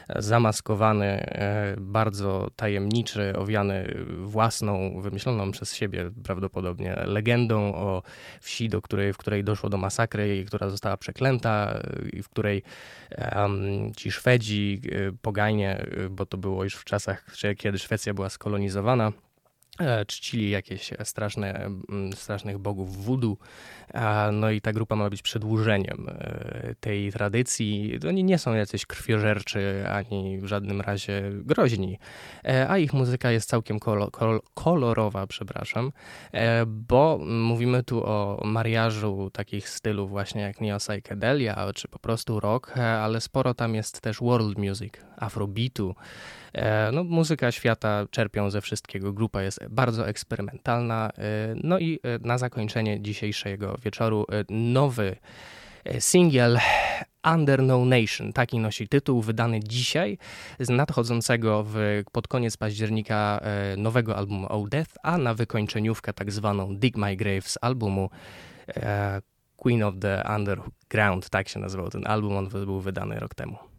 [0.09, 3.95] e, zamaskowany, e, bardzo tajemniczy, owiany
[4.25, 6.60] własną, wymyśloną przez siebie prawdopodobnie
[7.05, 8.03] legendą o
[8.41, 11.81] wsi, do której, w której doszło do masakry i która została przeklęta
[12.13, 12.63] i w której
[13.11, 17.25] em, ci Szwedzi, e, poganie, e, bo to było już w czasach,
[17.59, 19.13] kiedy Szwecja była skolonizowana,
[20.07, 22.91] czcili jakieś straszne, mm, strasznych bogów.
[23.95, 27.99] A, No i ta grupa ma być przedłużeniem e, tej tradycji.
[28.09, 31.99] Oni nie są jacyś krwiożerczy, ani w żadnym razie groźni,
[32.45, 34.11] E, a ich muzyka jest całkiem kol,
[34.55, 35.93] kolorowa, przepraszam,
[36.33, 42.73] e, bo mówimy tu o mariażu takich stylów właśnie jak neo-psychedelia, czy po prostu rock,
[42.77, 46.40] e, ale sporo tam jest też world music, afrobeatu, E,
[46.93, 49.13] No, muzyka świata czerpią ze wszystkiego.
[49.13, 51.11] Grupa jest bardzo eksperymentalna.
[51.19, 55.17] e, No i e, na zakończenie dzisiejszego wieczoru e, nowy
[55.85, 56.59] e, singiel
[57.35, 58.33] Under No Nation.
[58.33, 60.19] Taki nosi tytuł, wydany dzisiaj
[60.61, 66.33] z nadchodzącego w, pod koniec października e, nowego albumu Oh Death, a na wykończeniówkę tak
[66.33, 68.11] zwaną Dig My Grave z albumu
[68.69, 69.23] e,
[69.57, 73.70] Queen of the Underground, tak się nazywał ten album, on był wydany rok temu.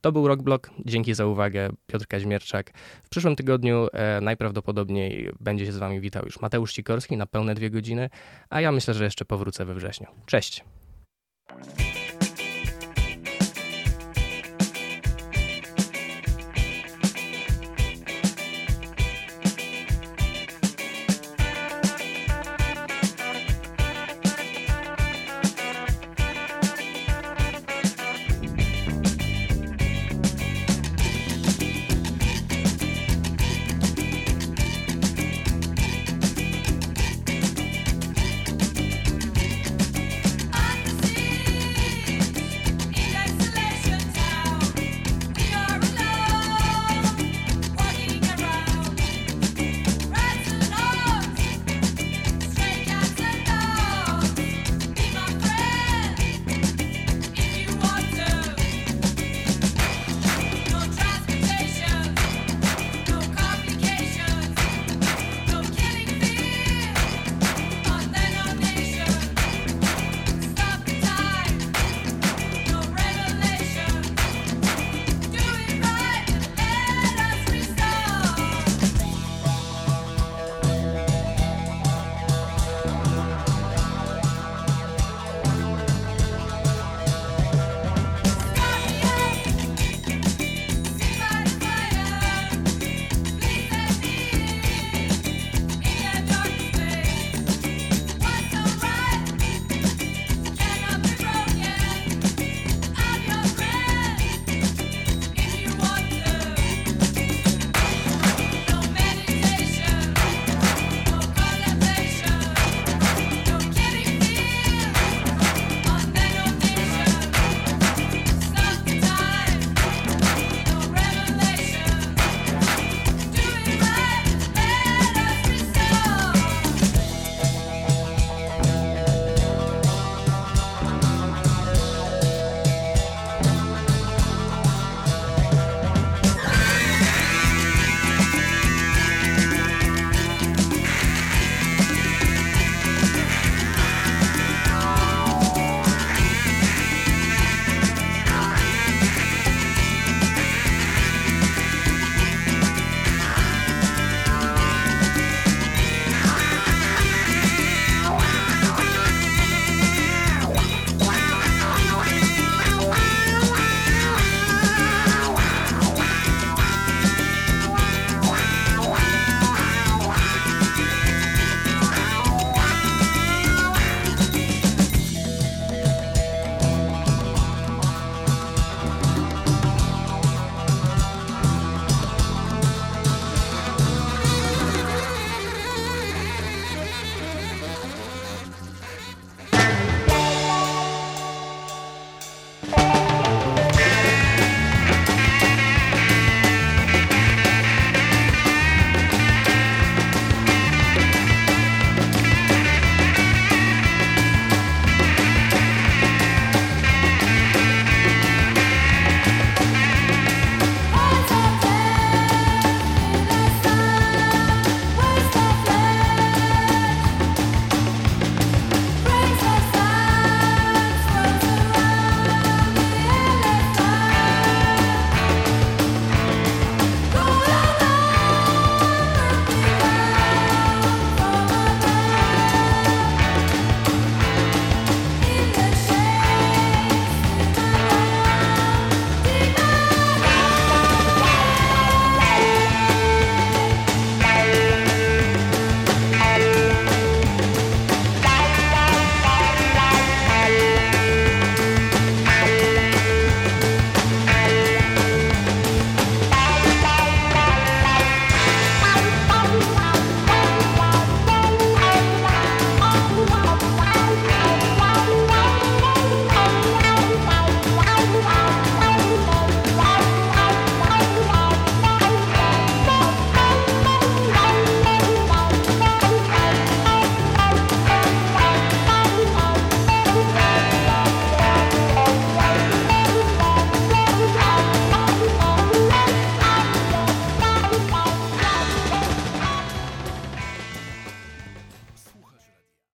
[0.00, 0.70] To był Rockblock.
[0.84, 1.70] Dzięki za uwagę.
[1.86, 2.72] Piotr Kaźmierczak.
[3.04, 7.54] W przyszłym tygodniu e, najprawdopodobniej będzie się z wami witał już Mateusz Sikorski na pełne
[7.54, 8.10] dwie godziny,
[8.50, 10.06] a ja myślę, że jeszcze powrócę we wrześniu.
[10.26, 10.64] Cześć!